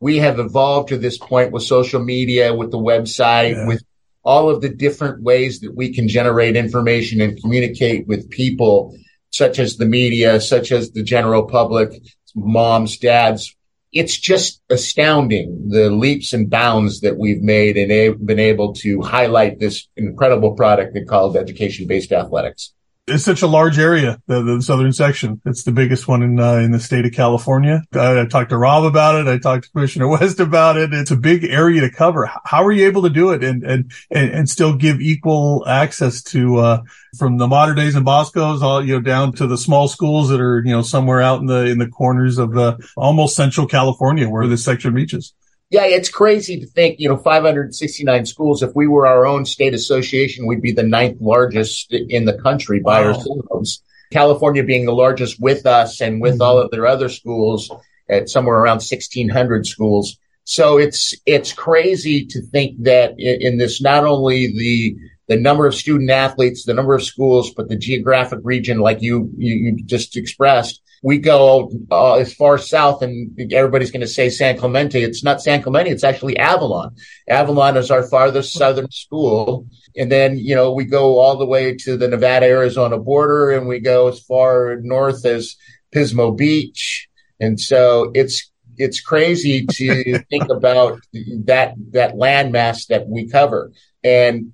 we 0.00 0.18
have 0.18 0.38
evolved 0.38 0.88
to 0.88 0.98
this 0.98 1.16
point 1.16 1.52
with 1.52 1.62
social 1.62 2.02
media, 2.02 2.54
with 2.54 2.70
the 2.70 2.78
website, 2.78 3.52
yeah. 3.52 3.66
with 3.66 3.82
all 4.24 4.50
of 4.50 4.60
the 4.60 4.68
different 4.68 5.22
ways 5.22 5.60
that 5.60 5.74
we 5.74 5.92
can 5.92 6.08
generate 6.08 6.56
information 6.56 7.20
and 7.20 7.40
communicate 7.40 8.06
with 8.06 8.30
people, 8.30 8.96
such 9.30 9.58
as 9.58 9.76
the 9.76 9.86
media, 9.86 10.40
such 10.40 10.72
as 10.72 10.92
the 10.92 11.02
general 11.02 11.44
public, 11.44 12.02
moms, 12.34 12.98
dads. 12.98 13.56
It's 13.92 14.18
just 14.18 14.62
astounding 14.70 15.68
the 15.68 15.90
leaps 15.90 16.32
and 16.32 16.48
bounds 16.48 17.00
that 17.00 17.18
we've 17.18 17.42
made 17.42 17.76
and 17.76 17.92
a- 17.92 18.14
been 18.14 18.38
able 18.38 18.72
to 18.74 19.02
highlight 19.02 19.58
this 19.58 19.86
incredible 19.96 20.54
product 20.54 20.96
called 21.08 21.36
education 21.36 21.86
based 21.86 22.12
athletics 22.12 22.72
it's 23.08 23.24
such 23.24 23.42
a 23.42 23.48
large 23.48 23.80
area, 23.80 24.20
the, 24.28 24.42
the 24.42 24.62
southern 24.62 24.92
section. 24.92 25.40
It's 25.44 25.64
the 25.64 25.72
biggest 25.72 26.06
one 26.06 26.22
in 26.22 26.38
uh, 26.38 26.54
in 26.56 26.70
the 26.70 26.78
state 26.78 27.04
of 27.04 27.12
California. 27.12 27.82
I, 27.92 28.20
I, 28.20 28.26
talked 28.26 28.50
to 28.50 28.56
Rob 28.56 28.84
about 28.84 29.16
it. 29.16 29.26
I 29.26 29.38
talked 29.38 29.64
to 29.64 29.70
Commissioner 29.72 30.06
West 30.08 30.38
about 30.38 30.76
it. 30.76 30.94
It's 30.94 31.10
a 31.10 31.16
big 31.16 31.44
area 31.44 31.80
to 31.80 31.90
cover. 31.90 32.30
How 32.44 32.64
are 32.64 32.70
you 32.70 32.86
able 32.86 33.02
to 33.02 33.10
do 33.10 33.30
it 33.32 33.42
and 33.42 33.64
and 33.64 33.90
and, 34.10 34.30
and 34.30 34.48
still 34.48 34.76
give 34.76 35.00
equal 35.00 35.64
access 35.66 36.22
to 36.24 36.58
uh, 36.58 36.82
from 37.18 37.38
the 37.38 37.48
Mater 37.48 37.74
Deis 37.74 37.96
in 37.96 38.04
Boscos 38.04 38.62
all 38.62 38.84
you 38.84 38.94
know 38.94 39.00
down 39.00 39.32
to 39.32 39.48
the 39.48 39.58
small 39.58 39.88
schools 39.88 40.28
that 40.28 40.40
are 40.40 40.62
you 40.64 40.72
know 40.72 40.82
somewhere 40.82 41.20
out 41.20 41.40
in 41.40 41.46
the 41.46 41.66
in 41.66 41.78
the 41.78 41.88
corners 41.88 42.38
of 42.38 42.52
the 42.52 42.78
almost 42.96 43.34
central 43.34 43.66
California 43.66 44.28
where 44.28 44.46
this 44.46 44.64
section 44.64 44.94
reaches? 44.94 45.34
Yeah, 45.72 45.86
it's 45.86 46.10
crazy 46.10 46.60
to 46.60 46.66
think, 46.66 47.00
you 47.00 47.08
know, 47.08 47.16
569 47.16 48.26
schools. 48.26 48.62
If 48.62 48.76
we 48.76 48.86
were 48.86 49.06
our 49.06 49.24
own 49.24 49.46
state 49.46 49.72
association, 49.72 50.46
we'd 50.46 50.60
be 50.60 50.72
the 50.72 50.82
ninth 50.82 51.16
largest 51.18 51.94
in 51.94 52.26
the 52.26 52.34
country 52.34 52.80
by 52.80 53.00
wow. 53.00 53.14
ourselves. 53.14 53.82
California 54.10 54.64
being 54.64 54.84
the 54.84 54.92
largest 54.92 55.40
with 55.40 55.64
us 55.64 56.02
and 56.02 56.20
with 56.20 56.34
mm-hmm. 56.34 56.42
all 56.42 56.58
of 56.58 56.70
their 56.70 56.86
other 56.86 57.08
schools 57.08 57.70
at 58.06 58.28
somewhere 58.28 58.58
around 58.58 58.82
1600 58.82 59.66
schools. 59.66 60.18
So 60.44 60.76
it's, 60.76 61.14
it's 61.24 61.54
crazy 61.54 62.26
to 62.26 62.42
think 62.42 62.82
that 62.82 63.14
in, 63.18 63.40
in 63.40 63.56
this, 63.56 63.80
not 63.80 64.04
only 64.04 64.48
the, 64.48 64.94
the 65.28 65.40
number 65.40 65.66
of 65.66 65.74
student 65.74 66.10
athletes, 66.10 66.66
the 66.66 66.74
number 66.74 66.94
of 66.94 67.02
schools, 67.02 67.54
but 67.54 67.70
the 67.70 67.76
geographic 67.78 68.40
region, 68.42 68.80
like 68.80 69.00
you, 69.00 69.30
you, 69.38 69.54
you 69.54 69.84
just 69.84 70.18
expressed, 70.18 70.82
we 71.02 71.18
go 71.18 71.70
uh, 71.90 72.14
as 72.14 72.32
far 72.32 72.56
south 72.58 73.02
and 73.02 73.52
everybody's 73.52 73.90
going 73.90 74.02
to 74.02 74.06
say 74.06 74.30
San 74.30 74.56
Clemente. 74.56 75.02
It's 75.02 75.24
not 75.24 75.42
San 75.42 75.60
Clemente. 75.60 75.90
It's 75.90 76.04
actually 76.04 76.38
Avalon. 76.38 76.94
Avalon 77.28 77.76
is 77.76 77.90
our 77.90 78.04
farthest 78.04 78.52
southern 78.52 78.90
school. 78.90 79.66
And 79.96 80.10
then, 80.10 80.38
you 80.38 80.54
know, 80.54 80.72
we 80.72 80.84
go 80.84 81.18
all 81.18 81.36
the 81.36 81.46
way 81.46 81.74
to 81.78 81.96
the 81.96 82.06
Nevada 82.06 82.46
Arizona 82.46 82.98
border 82.98 83.50
and 83.50 83.66
we 83.66 83.80
go 83.80 84.08
as 84.08 84.20
far 84.20 84.76
north 84.80 85.26
as 85.26 85.56
Pismo 85.92 86.36
Beach. 86.36 87.08
And 87.40 87.60
so 87.60 88.12
it's, 88.14 88.50
it's 88.76 89.00
crazy 89.00 89.66
to 89.66 90.18
think 90.30 90.48
about 90.50 91.00
that, 91.46 91.74
that 91.90 92.14
landmass 92.14 92.86
that 92.86 93.08
we 93.08 93.28
cover. 93.28 93.72
And 94.04 94.52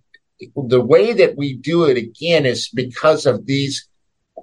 the 0.56 0.80
way 0.80 1.12
that 1.12 1.36
we 1.36 1.54
do 1.56 1.84
it 1.84 1.98
again 1.98 2.46
is 2.46 2.68
because 2.68 3.26
of 3.26 3.44
these 3.44 3.87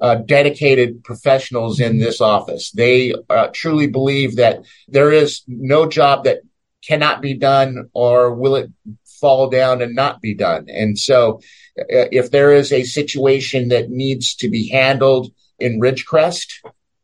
uh, 0.02 0.16
dedicated 0.16 1.04
professionals 1.04 1.80
in 1.80 2.00
this 2.00 2.22
office. 2.22 2.72
They 2.72 3.14
uh, 3.30 3.48
truly 3.54 3.88
believe 3.88 4.38
that 4.38 4.64
there 4.88 5.12
is 5.12 5.44
no 5.48 5.88
job 5.88 6.26
that 6.26 6.40
cannot 6.84 7.22
be 7.22 7.34
done 7.34 7.90
or 7.94 8.34
will 8.34 8.56
it 8.56 8.70
fall 9.20 9.50
down 9.50 9.82
and 9.82 9.96
not 9.96 10.22
be 10.22 10.36
done. 10.36 10.68
And 10.70 10.98
so 10.98 11.40
uh, 11.80 12.08
if 12.12 12.32
there 12.32 12.54
is 12.54 12.72
a 12.72 12.84
situation 12.84 13.70
that 13.70 13.90
needs 13.90 14.36
to 14.36 14.50
be 14.50 14.70
handled 14.70 15.32
in 15.60 15.80
Ridgecrest, 15.80 16.48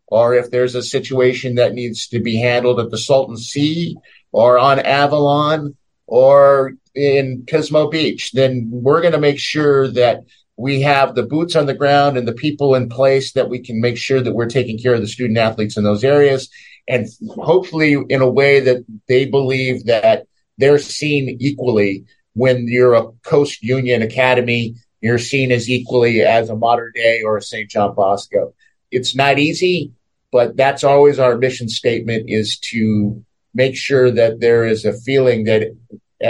or 0.07 0.35
if 0.35 0.51
there's 0.51 0.75
a 0.75 0.83
situation 0.83 1.55
that 1.55 1.73
needs 1.73 2.07
to 2.09 2.19
be 2.19 2.35
handled 2.35 2.79
at 2.79 2.91
the 2.91 2.97
Salton 2.97 3.37
Sea 3.37 3.95
or 4.31 4.59
on 4.59 4.79
Avalon 4.79 5.77
or 6.05 6.73
in 6.93 7.43
Pismo 7.45 7.89
Beach, 7.89 8.31
then 8.33 8.69
we're 8.71 9.01
going 9.01 9.13
to 9.13 9.19
make 9.19 9.39
sure 9.39 9.87
that 9.87 10.25
we 10.57 10.81
have 10.81 11.15
the 11.15 11.23
boots 11.23 11.55
on 11.55 11.65
the 11.65 11.73
ground 11.73 12.17
and 12.17 12.27
the 12.27 12.33
people 12.33 12.75
in 12.75 12.89
place 12.89 13.33
that 13.33 13.49
we 13.49 13.59
can 13.59 13.81
make 13.81 13.97
sure 13.97 14.21
that 14.21 14.33
we're 14.33 14.49
taking 14.49 14.77
care 14.77 14.93
of 14.93 15.01
the 15.01 15.07
student 15.07 15.37
athletes 15.37 15.77
in 15.77 15.83
those 15.83 16.03
areas 16.03 16.49
and 16.87 17.07
hopefully 17.29 17.97
in 18.09 18.21
a 18.21 18.29
way 18.29 18.59
that 18.59 18.85
they 19.07 19.25
believe 19.25 19.85
that 19.85 20.25
they're 20.57 20.77
seen 20.77 21.37
equally 21.39 22.05
when 22.33 22.67
you're 22.67 22.93
a 22.93 23.11
Coast 23.23 23.61
Union 23.61 24.01
Academy, 24.01 24.75
you're 25.01 25.17
seen 25.17 25.51
as 25.51 25.69
equally 25.69 26.21
as 26.21 26.49
a 26.49 26.55
Mater 26.55 26.91
Dei 26.93 27.21
or 27.23 27.37
a 27.37 27.41
St. 27.41 27.69
John 27.69 27.95
Bosco. 27.95 28.53
It's 28.89 29.15
not 29.15 29.39
easy, 29.39 29.91
but 30.31 30.55
that's 30.55 30.83
always 30.83 31.19
our 31.19 31.37
mission 31.37 31.69
statement 31.69 32.29
is 32.29 32.57
to 32.59 33.23
make 33.53 33.75
sure 33.75 34.11
that 34.11 34.39
there 34.39 34.65
is 34.65 34.85
a 34.85 34.93
feeling 34.93 35.45
that 35.45 35.75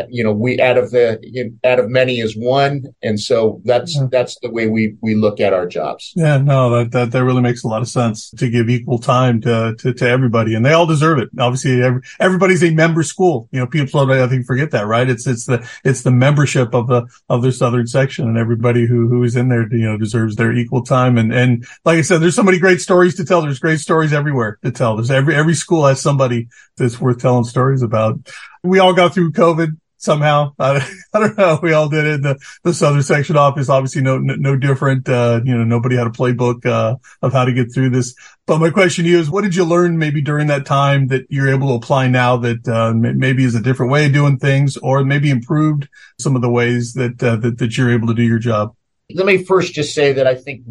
you 0.10 0.24
know, 0.24 0.32
we 0.32 0.60
out 0.60 0.78
of 0.78 0.92
the 0.92 1.20
out 1.64 1.80
of 1.80 1.90
many 1.90 2.20
is 2.20 2.36
one, 2.36 2.84
and 3.02 3.20
so 3.20 3.62
that's 3.66 3.96
yeah. 3.96 4.08
that's 4.12 4.38
the 4.42 4.50
way 4.50 4.68
we 4.68 4.96
we 5.02 5.16
look 5.16 5.40
at 5.40 5.54
our 5.54 5.68
jobs. 5.68 6.14
Yeah, 6.16 6.38
no, 6.38 6.70
that 6.72 6.92
that 6.92 7.12
that 7.12 7.24
really 7.24 7.42
makes 7.42 7.64
a 7.64 7.68
lot 7.68 7.82
of 7.82 7.88
sense 7.88 8.30
to 8.32 8.50
give 8.50 8.70
equal 8.70 9.00
time 9.00 9.42
to 9.42 9.76
to, 9.80 9.94
to 9.94 10.08
everybody, 10.08 10.56
and 10.56 10.66
they 10.66 10.74
all 10.74 10.86
deserve 10.86 11.20
it. 11.20 11.30
Obviously, 11.40 11.82
every, 11.82 12.02
everybody's 12.20 12.64
a 12.64 12.72
member 12.72 13.04
school. 13.04 13.50
You 13.52 13.60
know, 13.60 13.68
people 13.68 14.00
I 14.12 14.28
think 14.28 14.46
forget 14.46 14.72
that, 14.72 14.88
right? 14.88 15.10
It's 15.10 15.28
it's 15.28 15.46
the 15.46 15.68
it's 15.84 16.04
the 16.04 16.12
membership 16.12 16.74
of 16.74 16.88
the 16.88 17.08
of 17.30 17.42
the 17.42 17.52
southern 17.52 17.88
section, 17.88 18.28
and 18.28 18.38
everybody 18.38 18.86
who 18.86 19.08
who 19.08 19.24
is 19.24 19.36
in 19.36 19.50
there, 19.50 19.68
you 19.74 19.86
know, 19.86 19.98
deserves 19.98 20.36
their 20.36 20.54
equal 20.54 20.84
time. 20.84 21.18
And 21.18 21.34
and 21.34 21.66
like 21.86 21.98
I 21.98 22.02
said, 22.02 22.22
there's 22.22 22.36
so 22.36 22.44
many 22.44 22.60
great 22.60 22.82
stories 22.82 23.16
to 23.16 23.26
tell. 23.26 23.42
There's 23.42 23.60
great 23.60 23.80
stories 23.80 24.14
everywhere 24.14 24.58
to 24.64 24.72
tell. 24.72 24.96
There's 24.96 25.12
every 25.12 25.36
every 25.36 25.56
school 25.56 25.86
has 25.86 26.02
somebody 26.02 26.48
that's 26.78 27.00
worth 27.00 27.20
telling 27.20 27.44
stories 27.44 27.82
about. 27.82 28.20
We 28.64 28.80
all 28.80 28.94
got 28.94 29.14
through 29.14 29.32
COVID 29.32 29.78
somehow. 30.02 30.54
I, 30.60 30.88
I 31.14 31.20
don't 31.20 31.38
know. 31.38 31.60
We 31.62 31.74
all 31.74 31.88
did 31.88 32.06
it. 32.06 32.22
The, 32.24 32.38
the 32.64 32.74
Southern 32.74 33.04
section 33.04 33.38
office, 33.38 33.70
obviously 33.70 34.02
no, 34.02 34.18
no 34.18 34.56
different. 34.56 35.08
Uh, 35.08 35.42
you 35.46 35.56
know, 35.56 35.64
nobody 35.64 35.96
had 35.96 36.08
a 36.08 36.12
playbook, 36.12 36.66
uh, 36.66 36.98
of 37.22 37.34
how 37.34 37.46
to 37.46 37.54
get 37.54 37.74
through 37.74 37.92
this. 37.92 38.16
But 38.46 38.60
my 38.60 38.70
question 38.70 39.06
to 39.06 39.10
you 39.10 39.20
is, 39.20 39.30
what 39.30 39.44
did 39.44 39.56
you 39.56 39.64
learn 39.64 39.98
maybe 39.98 40.22
during 40.22 40.48
that 40.48 40.66
time 40.66 41.08
that 41.08 41.26
you're 41.30 41.50
able 41.50 41.70
to 41.70 41.74
apply 41.76 42.08
now 42.08 42.38
that, 42.38 42.68
uh, 42.68 42.94
maybe 42.94 43.44
is 43.44 43.56
a 43.56 43.62
different 43.62 43.92
way 43.92 44.08
of 44.08 44.14
doing 44.14 44.38
things 44.38 44.78
or 44.78 45.04
maybe 45.04 45.30
improved 45.30 45.88
some 46.20 46.36
of 46.36 46.42
the 46.42 46.50
ways 46.50 46.94
that, 46.94 47.22
uh, 47.24 47.38
that, 47.38 47.60
that 47.60 47.78
you're 47.78 47.92
able 47.92 48.08
to 48.08 48.14
do 48.14 48.24
your 48.24 48.40
job? 48.40 48.76
Let 49.14 49.26
me 49.26 49.44
first 49.44 49.74
just 49.74 49.94
say 49.94 50.14
that 50.14 50.26
I 50.26 50.36
think 50.36 50.64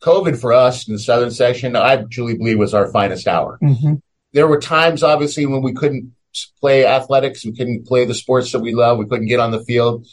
COVID 0.00 0.38
for 0.38 0.52
us 0.52 0.86
in 0.86 0.94
the 0.94 1.00
Southern 1.00 1.30
section, 1.30 1.76
I 1.76 2.02
truly 2.10 2.36
believe 2.36 2.58
was 2.58 2.74
our 2.74 2.90
finest 2.90 3.28
hour. 3.28 3.58
Mm-hmm. 3.62 3.94
There 4.32 4.46
were 4.46 4.60
times, 4.60 5.02
obviously, 5.02 5.46
when 5.46 5.62
we 5.62 5.72
couldn't 5.72 6.12
play 6.60 6.86
athletics, 6.86 7.44
we 7.44 7.52
couldn't 7.52 7.86
play 7.86 8.04
the 8.04 8.14
sports 8.14 8.52
that 8.52 8.60
we 8.60 8.74
love, 8.74 8.98
we 8.98 9.06
couldn't 9.06 9.26
get 9.26 9.40
on 9.40 9.50
the 9.50 9.64
field 9.64 10.06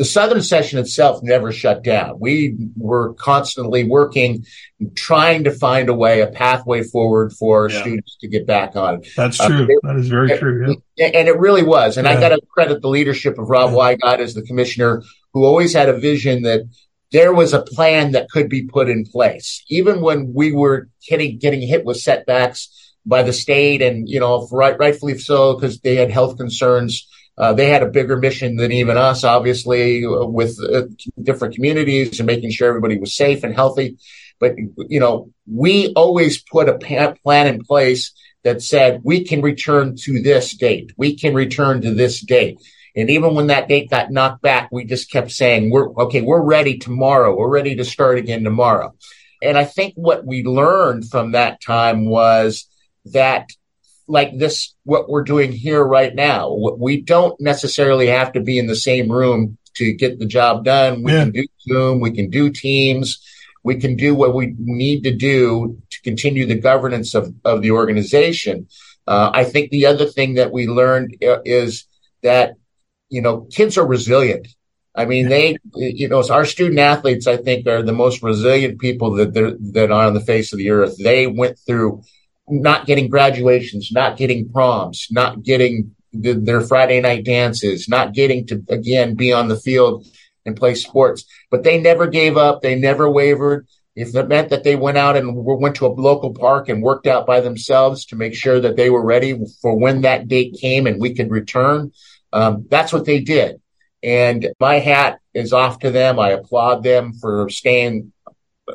the 0.00 0.06
Southern 0.06 0.40
section 0.40 0.78
itself 0.78 1.22
never 1.22 1.52
shut 1.52 1.84
down. 1.84 2.16
We 2.18 2.56
were 2.74 3.12
constantly 3.12 3.84
working, 3.84 4.46
trying 4.94 5.44
to 5.44 5.50
find 5.50 5.90
a 5.90 5.94
way, 5.94 6.22
a 6.22 6.26
pathway 6.26 6.84
forward 6.84 7.34
for 7.34 7.68
yeah. 7.68 7.82
students 7.82 8.16
to 8.22 8.26
get 8.26 8.46
back 8.46 8.76
on. 8.76 9.02
That's 9.14 9.38
uh, 9.38 9.48
true. 9.48 9.64
Uh, 9.64 9.88
that 9.88 9.96
is 9.96 10.08
very 10.08 10.38
true. 10.38 10.76
Yeah. 10.96 11.08
And 11.08 11.28
it 11.28 11.38
really 11.38 11.62
was. 11.62 11.98
And 11.98 12.06
yeah. 12.06 12.14
I 12.14 12.20
got 12.20 12.30
to 12.30 12.40
credit 12.48 12.80
the 12.80 12.88
leadership 12.88 13.38
of 13.38 13.50
Rob 13.50 13.72
yeah. 13.72 13.76
Wigod 13.76 14.20
as 14.20 14.32
the 14.32 14.40
commissioner, 14.40 15.02
who 15.34 15.44
always 15.44 15.74
had 15.74 15.90
a 15.90 16.00
vision 16.00 16.44
that 16.44 16.62
there 17.12 17.34
was 17.34 17.52
a 17.52 17.60
plan 17.60 18.12
that 18.12 18.30
could 18.30 18.48
be 18.48 18.62
put 18.62 18.88
in 18.88 19.04
place, 19.04 19.62
even 19.68 20.00
when 20.00 20.32
we 20.32 20.50
were 20.50 20.88
getting 21.06 21.36
getting 21.36 21.60
hit 21.60 21.84
with 21.84 21.98
setbacks 21.98 22.89
by 23.06 23.22
the 23.22 23.32
state, 23.32 23.82
and 23.82 24.08
you 24.08 24.20
know, 24.20 24.48
right, 24.52 24.78
rightfully 24.78 25.18
so, 25.18 25.54
because 25.54 25.80
they 25.80 25.96
had 25.96 26.10
health 26.10 26.36
concerns 26.36 27.06
uh, 27.40 27.54
they 27.54 27.70
had 27.70 27.82
a 27.82 27.88
bigger 27.88 28.18
mission 28.18 28.56
than 28.56 28.70
even 28.70 28.98
us, 28.98 29.24
obviously, 29.24 30.02
with 30.04 30.58
uh, 30.62 30.82
different 31.22 31.54
communities 31.54 32.20
and 32.20 32.26
making 32.26 32.50
sure 32.50 32.68
everybody 32.68 32.98
was 32.98 33.16
safe 33.16 33.44
and 33.44 33.54
healthy. 33.54 33.96
But, 34.38 34.56
you 34.76 35.00
know, 35.00 35.30
we 35.50 35.90
always 35.94 36.42
put 36.42 36.68
a 36.68 36.76
plan 36.76 37.46
in 37.46 37.64
place 37.64 38.12
that 38.44 38.60
said 38.60 39.00
we 39.04 39.24
can 39.24 39.40
return 39.40 39.96
to 40.00 40.20
this 40.20 40.54
date. 40.54 40.92
We 40.98 41.16
can 41.16 41.32
return 41.34 41.80
to 41.80 41.94
this 41.94 42.20
date. 42.20 42.58
And 42.94 43.08
even 43.08 43.34
when 43.34 43.46
that 43.46 43.68
date 43.68 43.88
got 43.88 44.10
knocked 44.10 44.42
back, 44.42 44.68
we 44.70 44.84
just 44.84 45.10
kept 45.10 45.30
saying, 45.30 45.70
we're 45.70 45.90
okay, 45.94 46.20
we're 46.20 46.42
ready 46.42 46.76
tomorrow. 46.76 47.34
We're 47.34 47.48
ready 47.48 47.76
to 47.76 47.84
start 47.86 48.18
again 48.18 48.44
tomorrow. 48.44 48.94
And 49.42 49.56
I 49.56 49.64
think 49.64 49.94
what 49.94 50.26
we 50.26 50.44
learned 50.44 51.08
from 51.08 51.32
that 51.32 51.62
time 51.62 52.04
was 52.04 52.66
that 53.06 53.48
like 54.06 54.36
this, 54.36 54.74
what 54.84 55.08
we're 55.08 55.22
doing 55.22 55.52
here 55.52 55.84
right 55.84 56.14
now. 56.14 56.52
We 56.76 57.00
don't 57.00 57.40
necessarily 57.40 58.08
have 58.08 58.32
to 58.32 58.40
be 58.40 58.58
in 58.58 58.66
the 58.66 58.76
same 58.76 59.10
room 59.10 59.56
to 59.74 59.92
get 59.92 60.18
the 60.18 60.26
job 60.26 60.64
done. 60.64 61.02
We 61.02 61.12
yeah. 61.12 61.24
can 61.24 61.32
do 61.32 61.46
Zoom, 61.68 62.00
we 62.00 62.10
can 62.10 62.28
do 62.28 62.50
Teams, 62.50 63.24
we 63.62 63.76
can 63.76 63.96
do 63.96 64.14
what 64.14 64.34
we 64.34 64.54
need 64.58 65.04
to 65.04 65.14
do 65.14 65.80
to 65.90 66.00
continue 66.02 66.46
the 66.46 66.58
governance 66.58 67.14
of, 67.14 67.32
of 67.44 67.62
the 67.62 67.70
organization. 67.70 68.66
Uh, 69.06 69.30
I 69.32 69.44
think 69.44 69.70
the 69.70 69.86
other 69.86 70.06
thing 70.06 70.34
that 70.34 70.52
we 70.52 70.66
learned 70.66 71.16
uh, 71.22 71.38
is 71.44 71.86
that, 72.22 72.54
you 73.08 73.22
know, 73.22 73.42
kids 73.42 73.78
are 73.78 73.86
resilient. 73.86 74.48
I 74.94 75.04
mean, 75.04 75.28
they, 75.28 75.56
you 75.74 76.08
know, 76.08 76.22
our 76.28 76.44
student 76.44 76.80
athletes, 76.80 77.26
I 77.28 77.36
think, 77.36 77.66
are 77.66 77.82
the 77.82 77.92
most 77.92 78.22
resilient 78.22 78.80
people 78.80 79.12
that 79.12 79.32
that 79.72 79.92
are 79.92 80.06
on 80.06 80.14
the 80.14 80.20
face 80.20 80.52
of 80.52 80.58
the 80.58 80.70
earth. 80.70 80.96
They 80.98 81.28
went 81.28 81.58
through 81.64 82.02
not 82.50 82.86
getting 82.86 83.08
graduations, 83.08 83.90
not 83.92 84.16
getting 84.16 84.50
proms, 84.50 85.08
not 85.10 85.42
getting 85.42 85.94
the, 86.12 86.32
their 86.32 86.60
Friday 86.60 87.00
night 87.00 87.24
dances, 87.24 87.88
not 87.88 88.14
getting 88.14 88.46
to 88.48 88.62
again 88.68 89.14
be 89.14 89.32
on 89.32 89.48
the 89.48 89.56
field 89.56 90.06
and 90.44 90.56
play 90.56 90.74
sports. 90.74 91.24
But 91.50 91.62
they 91.62 91.80
never 91.80 92.06
gave 92.06 92.36
up. 92.36 92.62
They 92.62 92.74
never 92.74 93.10
wavered. 93.10 93.66
If 93.96 94.14
it 94.14 94.28
meant 94.28 94.50
that 94.50 94.64
they 94.64 94.76
went 94.76 94.98
out 94.98 95.16
and 95.16 95.34
went 95.34 95.76
to 95.76 95.86
a 95.86 95.88
local 95.88 96.32
park 96.32 96.68
and 96.68 96.82
worked 96.82 97.06
out 97.06 97.26
by 97.26 97.40
themselves 97.40 98.06
to 98.06 98.16
make 98.16 98.34
sure 98.34 98.60
that 98.60 98.76
they 98.76 98.88
were 98.88 99.04
ready 99.04 99.38
for 99.60 99.76
when 99.76 100.02
that 100.02 100.28
date 100.28 100.56
came 100.60 100.86
and 100.86 101.00
we 101.00 101.14
could 101.14 101.30
return, 101.30 101.92
um, 102.32 102.66
that's 102.70 102.92
what 102.92 103.04
they 103.04 103.20
did. 103.20 103.60
And 104.02 104.52
my 104.58 104.78
hat 104.78 105.18
is 105.34 105.52
off 105.52 105.80
to 105.80 105.90
them. 105.90 106.18
I 106.18 106.30
applaud 106.30 106.82
them 106.82 107.12
for 107.14 107.50
staying 107.50 108.12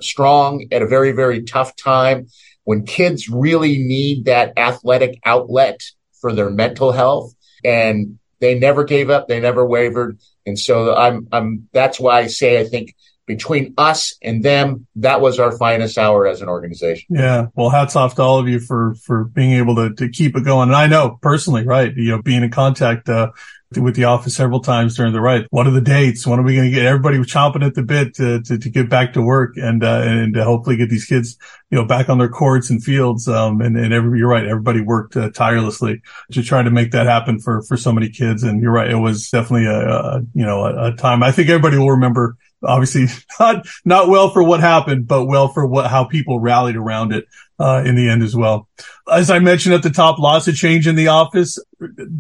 strong 0.02 0.66
at 0.72 0.82
a 0.82 0.88
very, 0.88 1.14
very 1.14 1.44
tough 1.44 1.76
time 1.76 2.28
when 2.66 2.86
kids 2.86 3.30
really 3.30 3.78
need 3.78 4.26
that 4.26 4.54
athletic 4.58 5.20
outlet 5.24 5.82
for 6.20 6.34
their 6.34 6.50
mental 6.50 6.92
health 6.92 7.34
and 7.64 8.20
they 8.42 8.60
never 8.60 8.84
gave 8.84 9.10
up, 9.10 9.28
they 9.28 9.40
never 9.40 9.66
wavered. 9.66 10.20
And 10.46 10.60
so 10.60 10.94
I'm, 10.94 11.28
I'm, 11.32 11.70
that's 11.72 12.00
why 12.00 12.20
I 12.20 12.28
say 12.28 12.60
I 12.60 12.66
think 12.66 12.96
between 13.28 13.74
us 13.78 14.16
and 14.22 14.44
them, 14.44 14.86
that 14.98 15.22
was 15.22 15.40
our 15.40 15.52
finest 15.58 15.98
hour 15.98 16.28
as 16.28 16.42
an 16.42 16.50
organization. 16.50 17.06
Yeah. 17.10 17.48
Well, 17.56 17.70
hats 17.70 17.96
off 17.96 18.16
to 18.16 18.22
all 18.22 18.40
of 18.40 18.48
you 18.48 18.60
for, 18.60 18.96
for 19.04 19.24
being 19.24 19.54
able 19.54 19.76
to, 19.76 19.94
to 19.96 20.10
keep 20.10 20.36
it 20.36 20.44
going. 20.44 20.70
And 20.70 20.76
I 20.76 20.88
know 20.88 21.18
personally, 21.22 21.66
right, 21.66 21.92
you 21.96 22.12
know, 22.12 22.22
being 22.22 22.44
in 22.44 22.52
contact, 22.52 23.10
uh, 23.10 23.32
with 23.76 23.96
the 23.96 24.06
office 24.06 24.36
several 24.36 24.60
times 24.60 24.96
during 24.96 25.14
the 25.14 25.22
ride. 25.22 25.48
What 25.50 25.68
are 25.68 25.72
the 25.72 25.82
dates? 25.82 26.26
When 26.26 26.40
are 26.40 26.44
we 26.44 26.56
going 26.56 26.70
to 26.70 26.76
get 26.76 26.86
everybody 26.86 27.18
chomping 27.20 27.66
at 27.66 27.74
the 27.74 27.84
bit 27.84 28.14
to, 28.16 28.42
to, 28.44 28.58
to 28.58 28.70
get 28.70 28.90
back 28.90 29.14
to 29.14 29.22
work 29.22 29.58
and, 29.58 29.84
uh, 29.84 30.02
and 30.04 30.34
to 30.36 30.44
hopefully 30.44 30.78
get 30.78 30.90
these 30.90 31.06
kids, 31.06 31.38
you 31.72 31.78
know, 31.78 31.86
back 31.86 32.10
on 32.10 32.18
their 32.18 32.30
courts 32.30 32.70
and 32.70 32.84
fields. 32.84 33.28
Um, 33.28 33.62
and, 33.62 33.78
and 33.78 33.94
every, 33.94 34.20
you're 34.20 34.30
right. 34.30 34.46
Everybody 34.46 34.82
worked 34.82 35.18
uh, 35.18 35.30
tirelessly 35.32 36.02
to 36.32 36.44
try 36.44 36.64
to 36.64 36.72
make 36.72 36.92
that 36.92 37.08
happen 37.08 37.40
for, 37.40 37.64
for 37.64 37.76
so 37.76 37.92
many 37.92 38.10
kids. 38.10 38.44
And 38.44 38.62
you're 38.62 38.72
right. 38.72 38.90
It 38.90 38.98
was 38.98 39.30
definitely 39.30 39.68
a, 39.68 39.90
a 39.90 40.22
you 40.34 40.46
know, 40.46 40.64
a, 40.66 40.92
a 40.92 40.96
time. 40.96 41.24
I 41.24 41.32
think 41.32 41.50
everybody 41.50 41.78
will 41.78 41.92
remember 41.92 42.38
obviously 42.66 43.08
not 43.40 43.68
not 43.84 44.10
well 44.10 44.30
for 44.30 44.44
what 44.44 44.60
happened, 44.60 45.08
but 45.08 45.26
well 45.26 45.48
for 45.48 45.66
what 45.66 45.90
how 45.90 46.06
people 46.06 46.40
rallied 46.40 46.76
around 46.76 47.14
it 47.14 47.26
uh, 47.60 47.84
in 47.86 47.96
the 47.96 48.10
end 48.10 48.24
as 48.24 48.36
well. 48.36 48.68
As 49.12 49.30
I 49.30 49.40
mentioned 49.40 49.76
at 49.76 49.84
the 49.84 49.90
top, 49.90 50.20
lots 50.20 50.48
of 50.48 50.56
change 50.56 50.88
in 50.88 50.96
the 50.96 51.08
office. 51.08 51.58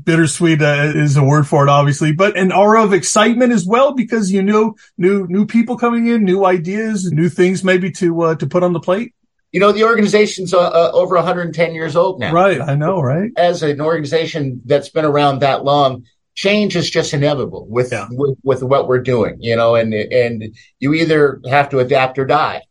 Bittersweet 0.03 0.61
uh, 0.61 0.91
is 0.95 1.17
a 1.17 1.23
word 1.23 1.47
for 1.47 1.65
it, 1.65 1.69
obviously, 1.69 2.13
but 2.13 2.37
an 2.37 2.51
aura 2.51 2.83
of 2.83 2.93
excitement 2.93 3.51
as 3.51 3.65
well 3.65 3.93
because 3.93 4.31
you 4.31 4.41
know 4.41 4.75
new 4.97 5.27
new 5.27 5.45
people 5.45 5.77
coming 5.77 6.07
in, 6.07 6.23
new 6.23 6.45
ideas, 6.45 7.11
new 7.11 7.29
things 7.29 7.63
maybe 7.63 7.91
to 7.91 8.21
uh, 8.21 8.35
to 8.35 8.47
put 8.47 8.63
on 8.63 8.73
the 8.73 8.79
plate. 8.79 9.13
You 9.51 9.61
know, 9.61 9.71
the 9.71 9.85
organization's 9.85 10.53
uh, 10.53 10.59
uh, 10.59 10.91
over 10.93 11.15
110 11.15 11.73
years 11.73 11.95
old 11.95 12.19
now. 12.19 12.33
Right, 12.33 12.59
I 12.59 12.75
know, 12.75 12.99
right? 12.99 13.31
As 13.37 13.63
an 13.63 13.79
organization 13.79 14.61
that's 14.65 14.89
been 14.89 15.05
around 15.05 15.39
that 15.39 15.63
long, 15.63 16.03
change 16.35 16.75
is 16.75 16.89
just 16.89 17.13
inevitable 17.13 17.65
with, 17.69 17.91
yeah. 17.91 18.07
with, 18.11 18.37
with 18.43 18.61
what 18.63 18.87
we're 18.87 19.01
doing, 19.01 19.37
you 19.39 19.55
know, 19.55 19.75
and 19.75 19.93
and 19.93 20.55
you 20.79 20.93
either 20.93 21.41
have 21.49 21.69
to 21.69 21.79
adapt 21.79 22.19
or 22.19 22.25
die. 22.25 22.61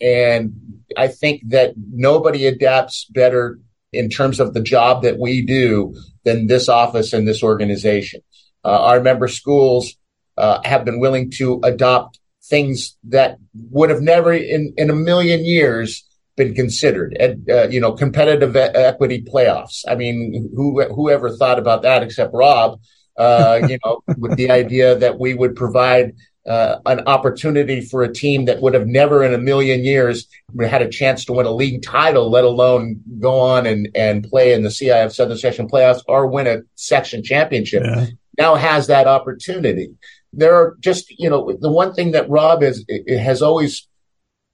And 0.00 0.82
I 0.96 1.08
think 1.08 1.42
that 1.48 1.74
nobody 1.76 2.46
adapts 2.46 3.06
better 3.06 3.58
in 3.92 4.10
terms 4.10 4.40
of 4.40 4.52
the 4.52 4.60
job 4.60 5.02
that 5.02 5.18
we 5.18 5.42
do 5.42 5.94
than 6.24 6.46
this 6.46 6.68
office 6.68 7.12
and 7.12 7.26
this 7.26 7.42
organization. 7.42 8.20
Uh, 8.64 8.80
our 8.80 9.00
member 9.00 9.28
schools 9.28 9.94
uh, 10.36 10.60
have 10.64 10.84
been 10.84 11.00
willing 11.00 11.30
to 11.30 11.60
adopt 11.62 12.18
things 12.44 12.96
that 13.04 13.38
would 13.70 13.90
have 13.90 14.02
never 14.02 14.32
in, 14.32 14.74
in 14.76 14.90
a 14.90 14.94
million 14.94 15.44
years 15.44 16.04
been 16.36 16.54
considered. 16.54 17.16
And, 17.18 17.48
uh, 17.48 17.68
you 17.68 17.80
know, 17.80 17.92
competitive 17.92 18.56
equity 18.56 19.22
playoffs. 19.22 19.84
I 19.86 19.94
mean, 19.94 20.50
who 20.54 20.82
whoever 20.82 21.30
thought 21.30 21.58
about 21.58 21.82
that 21.82 22.02
except 22.02 22.34
Rob? 22.34 22.80
Uh, 23.16 23.60
you 23.68 23.78
know, 23.84 24.02
with 24.18 24.36
the 24.36 24.50
idea 24.50 24.96
that 24.96 25.18
we 25.18 25.34
would 25.34 25.54
provide 25.54 26.14
uh, 26.46 26.78
an 26.86 27.00
opportunity 27.06 27.80
for 27.80 28.02
a 28.02 28.12
team 28.12 28.44
that 28.44 28.60
would 28.60 28.74
have 28.74 28.86
never 28.86 29.24
in 29.24 29.32
a 29.32 29.38
million 29.38 29.82
years 29.82 30.28
had 30.60 30.82
a 30.82 30.88
chance 30.88 31.24
to 31.24 31.32
win 31.32 31.46
a 31.46 31.50
league 31.50 31.82
title, 31.82 32.30
let 32.30 32.44
alone 32.44 33.00
go 33.18 33.38
on 33.40 33.66
and, 33.66 33.88
and 33.94 34.28
play 34.28 34.52
in 34.52 34.62
the 34.62 34.68
CIF 34.68 35.12
Southern 35.12 35.38
Section 35.38 35.68
playoffs 35.68 36.02
or 36.06 36.26
win 36.26 36.46
a 36.46 36.58
section 36.74 37.22
championship. 37.22 37.82
Yeah. 37.84 38.06
Now 38.36 38.56
has 38.56 38.88
that 38.88 39.06
opportunity. 39.06 39.94
There 40.32 40.54
are 40.54 40.76
just, 40.80 41.10
you 41.18 41.30
know, 41.30 41.56
the 41.58 41.70
one 41.70 41.94
thing 41.94 42.10
that 42.10 42.28
Rob 42.28 42.62
has, 42.62 42.84
has 43.08 43.40
always 43.40 43.88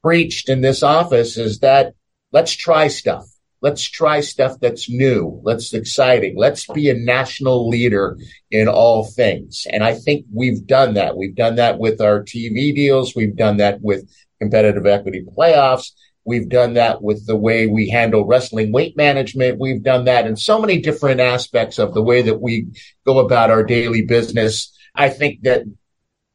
preached 0.02 0.48
in 0.48 0.60
this 0.60 0.82
office 0.82 1.36
is 1.36 1.60
that 1.60 1.94
let's 2.30 2.52
try 2.52 2.88
stuff. 2.88 3.26
Let's 3.62 3.82
try 3.82 4.20
stuff 4.20 4.58
that's 4.58 4.88
new. 4.88 5.40
Let's 5.44 5.74
exciting. 5.74 6.34
Let's 6.36 6.66
be 6.66 6.88
a 6.88 6.94
national 6.94 7.68
leader 7.68 8.16
in 8.50 8.68
all 8.68 9.04
things. 9.04 9.66
And 9.70 9.84
I 9.84 9.94
think 9.94 10.24
we've 10.32 10.66
done 10.66 10.94
that. 10.94 11.16
We've 11.16 11.34
done 11.34 11.56
that 11.56 11.78
with 11.78 12.00
our 12.00 12.22
TV 12.22 12.74
deals. 12.74 13.14
We've 13.14 13.36
done 13.36 13.58
that 13.58 13.82
with 13.82 14.10
competitive 14.40 14.86
equity 14.86 15.22
playoffs. 15.36 15.90
We've 16.24 16.48
done 16.48 16.74
that 16.74 17.02
with 17.02 17.26
the 17.26 17.36
way 17.36 17.66
we 17.66 17.90
handle 17.90 18.24
wrestling 18.24 18.72
weight 18.72 18.96
management. 18.96 19.58
We've 19.58 19.82
done 19.82 20.04
that 20.04 20.26
in 20.26 20.36
so 20.36 20.58
many 20.58 20.80
different 20.80 21.20
aspects 21.20 21.78
of 21.78 21.92
the 21.92 22.02
way 22.02 22.22
that 22.22 22.40
we 22.40 22.68
go 23.06 23.18
about 23.18 23.50
our 23.50 23.64
daily 23.64 24.02
business. 24.02 24.74
I 24.94 25.10
think 25.10 25.42
that 25.42 25.64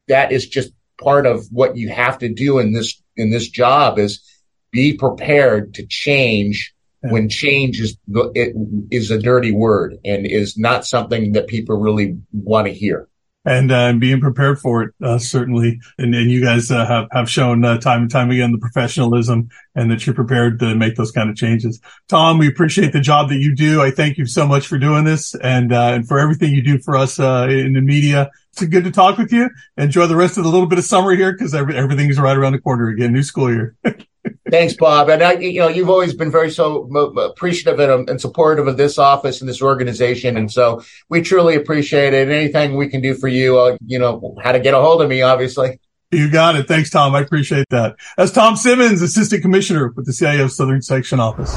that 0.08 0.32
is 0.32 0.48
just 0.48 0.72
part 1.02 1.26
of 1.26 1.46
what 1.50 1.76
you 1.76 1.90
have 1.90 2.20
to 2.20 2.32
do 2.32 2.60
in 2.60 2.74
this, 2.74 3.02
in 3.16 3.32
this 3.32 3.50
job 3.50 3.98
is 3.98 4.24
be 4.72 4.98
prepared 4.98 5.76
to 5.76 5.88
change 5.88 6.75
when 7.12 7.30
change 7.30 7.80
is 7.80 7.98
it 8.36 8.56
is 8.92 9.12
a 9.12 9.20
dirty 9.20 9.52
word 9.52 9.98
and 10.06 10.26
is 10.26 10.58
not 10.58 10.86
something 10.86 11.34
that 11.34 11.48
people 11.48 11.78
really 11.78 12.18
want 12.32 12.68
to 12.68 12.74
hear. 12.74 13.08
And, 13.48 13.72
uh, 13.72 13.94
being 13.94 14.22
prepared 14.22 14.60
for 14.60 14.82
it, 14.82 14.96
uh, 15.04 15.20
certainly. 15.20 15.80
And, 16.00 16.16
and 16.16 16.32
you 16.32 16.44
guys 16.44 16.72
uh, 16.72 16.84
have, 16.88 17.08
have 17.12 17.30
shown 17.30 17.64
uh, 17.64 17.78
time 17.78 18.02
and 18.02 18.10
time 18.10 18.32
again 18.32 18.52
the 18.52 18.58
professionalism 18.58 19.50
and 19.76 19.92
that 19.92 20.06
you're 20.06 20.16
prepared 20.16 20.60
to 20.62 20.74
make 20.74 20.96
those 20.96 21.12
kind 21.12 21.30
of 21.30 21.36
changes. 21.36 21.80
Thom, 22.10 22.40
we 22.40 22.48
appreciate 22.48 22.92
the 22.92 23.02
job 23.02 23.30
that 23.30 23.38
you 23.38 23.56
do. 23.56 23.84
I 23.84 23.92
thank 23.92 24.18
you 24.18 24.26
so 24.26 24.48
much 24.48 24.66
for 24.66 24.80
doing 24.80 25.04
this 25.04 25.36
and, 25.36 25.72
uh, 25.72 25.92
and 25.94 26.08
for 26.08 26.18
everything 26.18 26.54
you 26.54 26.64
do 26.64 26.80
for 26.80 26.98
us 26.98 27.20
uh, 27.20 27.48
in 27.48 27.74
the 27.74 27.82
media 27.82 28.32
It's 28.58 28.66
good 28.70 28.86
to 28.86 28.92
talk 28.92 29.18
with 29.18 29.34
you. 29.34 29.50
Enjoy 29.76 30.08
the 30.08 30.16
rest 30.16 30.38
of 30.38 30.46
the 30.46 30.50
little 30.50 30.68
bit 30.68 30.80
of 30.80 30.86
summer 30.86 31.14
here 31.14 31.34
because 31.34 31.54
every, 31.54 31.76
everything's 31.76 32.18
right 32.18 32.38
around 32.38 32.54
the 32.54 32.60
corner 32.60 32.88
again. 32.88 33.12
New 33.12 33.22
school 33.22 33.52
year. 33.52 33.76
Thanks, 34.50 34.76
Bob. 34.76 35.10
And 35.10 35.22
I, 35.22 35.34
you 35.34 35.60
know, 35.60 35.68
you've 35.68 35.90
always 35.90 36.14
been 36.14 36.32
very 36.32 36.50
so 36.50 36.84
appreciative 37.18 37.80
and, 37.82 38.10
and, 38.10 38.22
supportive 38.22 38.66
of 38.68 38.78
this 38.78 38.98
office 38.98 39.42
and 39.42 39.50
this 39.50 39.62
organization, 39.62 40.38
and 40.38 40.52
so 40.52 40.82
we 41.10 41.22
truly 41.22 41.56
appreciate 41.56 42.14
it. 42.14 42.30
Anything 42.30 42.78
we 42.78 42.88
can 42.88 43.02
do 43.02 43.14
for 43.14 43.28
you, 43.28 43.60
uh, 43.60 43.78
you 43.86 44.00
know, 44.00 44.36
how 44.42 44.54
to 44.54 44.60
get 44.60 44.74
a 44.74 44.80
hold 44.80 45.02
of 45.02 45.10
me, 45.10 45.22
obviously. 45.22 45.80
You 46.12 46.32
got 46.32 46.56
it. 46.56 46.68
Thanks, 46.68 46.90
Thom. 46.90 47.14
I 47.14 47.20
appreciate 47.20 47.66
that. 47.72 47.98
That's 48.16 48.32
Thom 48.32 48.56
Simmons, 48.56 49.02
Assistant 49.02 49.42
Commissioner 49.42 49.92
with 49.96 50.06
the 50.06 50.14
CIF 50.14 50.52
Southern 50.52 50.82
Section 50.82 51.20
Office. 51.20 51.54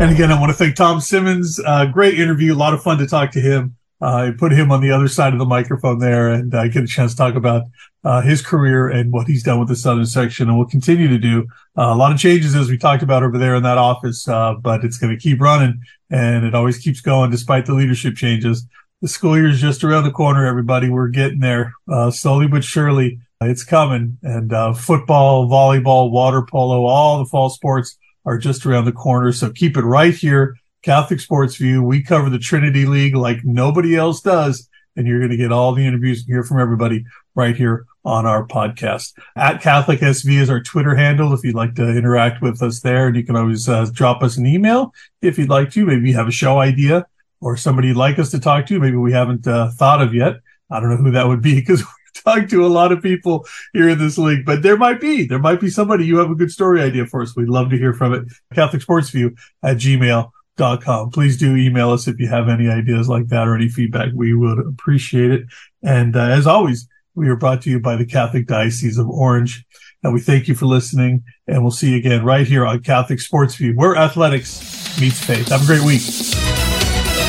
And 0.00 0.12
again, 0.12 0.30
I 0.30 0.38
want 0.38 0.50
to 0.50 0.56
thank 0.56 0.76
Thom 0.76 1.00
Simmons. 1.00 1.58
Uh, 1.64 1.86
great 1.86 2.20
interview. 2.20 2.52
A 2.52 2.56
lot 2.56 2.74
of 2.74 2.82
fun 2.82 2.98
to 2.98 3.06
talk 3.06 3.30
to 3.32 3.40
him. 3.40 3.76
I 4.00 4.28
uh, 4.28 4.32
put 4.36 4.52
him 4.52 4.72
on 4.72 4.80
the 4.80 4.90
other 4.90 5.08
side 5.08 5.32
of 5.32 5.38
the 5.38 5.44
microphone 5.44 5.98
there 5.98 6.28
and 6.28 6.54
I 6.54 6.66
uh, 6.66 6.68
get 6.68 6.84
a 6.84 6.86
chance 6.86 7.12
to 7.12 7.16
talk 7.16 7.36
about 7.36 7.62
uh, 8.02 8.20
his 8.20 8.42
career 8.42 8.88
and 8.88 9.12
what 9.12 9.28
he's 9.28 9.42
done 9.42 9.58
with 9.58 9.68
the 9.68 9.76
Southern 9.76 10.04
section 10.04 10.48
and 10.48 10.58
will 10.58 10.66
continue 10.66 11.08
to 11.08 11.18
do. 11.18 11.46
Uh, 11.78 11.92
a 11.92 11.96
lot 11.96 12.12
of 12.12 12.18
changes 12.18 12.54
as 12.54 12.68
we 12.68 12.76
talked 12.76 13.02
about 13.02 13.22
over 13.22 13.38
there 13.38 13.54
in 13.54 13.62
that 13.62 13.78
office, 13.78 14.26
uh, 14.28 14.54
but 14.54 14.84
it's 14.84 14.98
going 14.98 15.16
to 15.16 15.22
keep 15.22 15.40
running 15.40 15.80
and 16.10 16.44
it 16.44 16.54
always 16.54 16.78
keeps 16.78 17.00
going 17.00 17.30
despite 17.30 17.66
the 17.66 17.72
leadership 17.72 18.16
changes. 18.16 18.66
The 19.00 19.08
school 19.08 19.36
year 19.36 19.48
is 19.48 19.60
just 19.60 19.84
around 19.84 20.04
the 20.04 20.10
corner, 20.10 20.44
everybody. 20.44 20.90
We're 20.90 21.08
getting 21.08 21.40
there, 21.40 21.72
uh, 21.90 22.10
slowly 22.10 22.48
but 22.48 22.64
surely. 22.64 23.20
It's 23.40 23.64
coming 23.64 24.16
and, 24.22 24.50
football, 24.78 25.48
volleyball, 25.48 26.10
water 26.10 26.42
polo, 26.42 26.86
all 26.86 27.18
the 27.18 27.26
fall 27.26 27.50
sports 27.50 27.98
are 28.24 28.38
just 28.38 28.64
around 28.64 28.86
the 28.86 28.92
corner. 28.92 29.32
So 29.32 29.50
keep 29.50 29.76
it 29.76 29.82
right 29.82 30.14
here 30.14 30.56
Catholic 30.84 31.18
Sports 31.18 31.56
View. 31.56 31.82
We 31.82 32.02
cover 32.02 32.28
the 32.28 32.38
Trinity 32.38 32.84
League 32.84 33.16
like 33.16 33.42
nobody 33.42 33.96
else 33.96 34.20
does. 34.20 34.68
And 34.96 35.08
you're 35.08 35.18
going 35.18 35.30
to 35.30 35.36
get 35.36 35.50
all 35.50 35.74
the 35.74 35.84
interviews 35.84 36.20
and 36.20 36.28
hear 36.28 36.44
from 36.44 36.60
everybody 36.60 37.04
right 37.34 37.56
here 37.56 37.86
on 38.04 38.26
our 38.26 38.46
podcast. 38.46 39.14
At 39.34 39.60
Catholic 39.60 40.00
SV 40.00 40.40
is 40.40 40.50
our 40.50 40.62
Twitter 40.62 40.94
handle 40.94 41.32
if 41.32 41.42
you'd 41.42 41.56
like 41.56 41.74
to 41.76 41.88
interact 41.88 42.42
with 42.42 42.62
us 42.62 42.80
there. 42.80 43.08
And 43.08 43.16
you 43.16 43.24
can 43.24 43.34
always 43.34 43.68
uh, 43.68 43.86
drop 43.92 44.22
us 44.22 44.36
an 44.36 44.46
email 44.46 44.92
if 45.20 45.38
you'd 45.38 45.48
like 45.48 45.70
to. 45.70 45.86
Maybe 45.86 46.10
you 46.10 46.16
have 46.16 46.28
a 46.28 46.32
show 46.32 46.58
idea 46.58 47.06
or 47.40 47.56
somebody 47.56 47.88
you'd 47.88 47.96
like 47.96 48.18
us 48.18 48.30
to 48.32 48.38
talk 48.38 48.66
to. 48.66 48.78
Maybe 48.78 48.96
we 48.96 49.12
haven't 49.12 49.48
uh, 49.48 49.70
thought 49.70 50.02
of 50.02 50.14
yet. 50.14 50.36
I 50.70 50.80
don't 50.80 50.90
know 50.90 50.96
who 50.96 51.10
that 51.12 51.26
would 51.26 51.42
be 51.42 51.54
because 51.60 51.80
we've 51.80 52.22
talked 52.22 52.50
to 52.50 52.64
a 52.64 52.68
lot 52.68 52.92
of 52.92 53.02
people 53.02 53.46
here 53.72 53.88
in 53.88 53.98
this 53.98 54.18
league, 54.18 54.44
but 54.44 54.62
there 54.62 54.76
might 54.76 55.00
be, 55.00 55.26
there 55.26 55.40
might 55.40 55.60
be 55.60 55.70
somebody 55.70 56.04
you 56.04 56.18
have 56.18 56.30
a 56.30 56.36
good 56.36 56.52
story 56.52 56.82
idea 56.82 57.06
for 57.06 57.22
us. 57.22 57.34
We'd 57.34 57.48
love 57.48 57.70
to 57.70 57.78
hear 57.78 57.94
from 57.94 58.12
it. 58.12 58.24
Catholic 58.52 58.82
Sports 58.82 59.10
View 59.10 59.34
at 59.62 59.78
gmail 59.78 60.30
com. 60.56 61.10
Please 61.10 61.36
do 61.36 61.56
email 61.56 61.90
us 61.90 62.06
if 62.06 62.18
you 62.18 62.28
have 62.28 62.48
any 62.48 62.68
ideas 62.68 63.08
like 63.08 63.28
that 63.28 63.46
or 63.46 63.54
any 63.54 63.68
feedback. 63.68 64.10
We 64.14 64.34
would 64.34 64.58
appreciate 64.58 65.30
it. 65.30 65.46
And 65.82 66.16
uh, 66.16 66.20
as 66.20 66.46
always, 66.46 66.88
we 67.14 67.28
are 67.28 67.36
brought 67.36 67.62
to 67.62 67.70
you 67.70 67.80
by 67.80 67.96
the 67.96 68.06
Catholic 68.06 68.46
Diocese 68.46 68.98
of 68.98 69.08
Orange. 69.08 69.64
And 70.02 70.12
we 70.12 70.20
thank 70.20 70.48
you 70.48 70.54
for 70.54 70.66
listening. 70.66 71.24
And 71.46 71.62
we'll 71.62 71.70
see 71.70 71.92
you 71.92 71.96
again 71.96 72.24
right 72.24 72.46
here 72.46 72.66
on 72.66 72.82
Catholic 72.82 73.20
Sports 73.20 73.54
View, 73.56 73.72
where 73.74 73.96
athletics 73.96 74.60
meets 75.00 75.20
faith. 75.20 75.48
Have 75.48 75.62
a 75.62 75.66
great 75.66 75.82
week. 75.82 76.63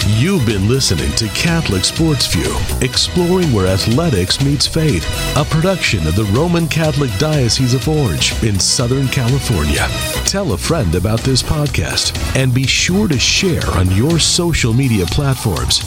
You've 0.08 0.46
been 0.46 0.70
listening 0.70 1.12
to 1.14 1.28
Catholic 1.30 1.84
Sports 1.84 2.28
View, 2.28 2.56
exploring 2.82 3.52
where 3.52 3.66
athletics 3.66 4.40
meets 4.40 4.68
faith, 4.68 5.04
a 5.36 5.44
production 5.44 6.06
of 6.06 6.16
the 6.16 6.26
Roman 6.26 6.68
Catholic 6.68 7.10
Diocese 7.18 7.74
of 7.74 7.90
Orange 7.90 8.32
in 8.44 8.60
Southern 8.60 9.08
California. 9.08 9.88
Tell 10.26 10.54
a 10.54 10.58
friend 10.60 10.94
about 10.94 11.22
this 11.22 11.42
podcast 11.42 12.16
and 12.36 12.54
be 12.54 12.68
sure 12.68 13.08
to 13.08 13.18
share 13.18 13.66
on 13.72 13.90
your 13.96 14.20
social 14.20 14.74
media 14.74 15.08
platforms. 15.08 15.82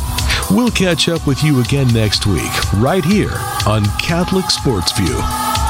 We'll 0.50 0.72
catch 0.72 1.08
up 1.08 1.24
with 1.28 1.44
you 1.44 1.60
again 1.60 1.86
next 1.94 2.26
week, 2.26 2.72
right 2.74 3.04
here 3.04 3.38
on 3.68 3.84
Catholic 4.00 4.50
Sports 4.50 4.90
View. 4.98 5.67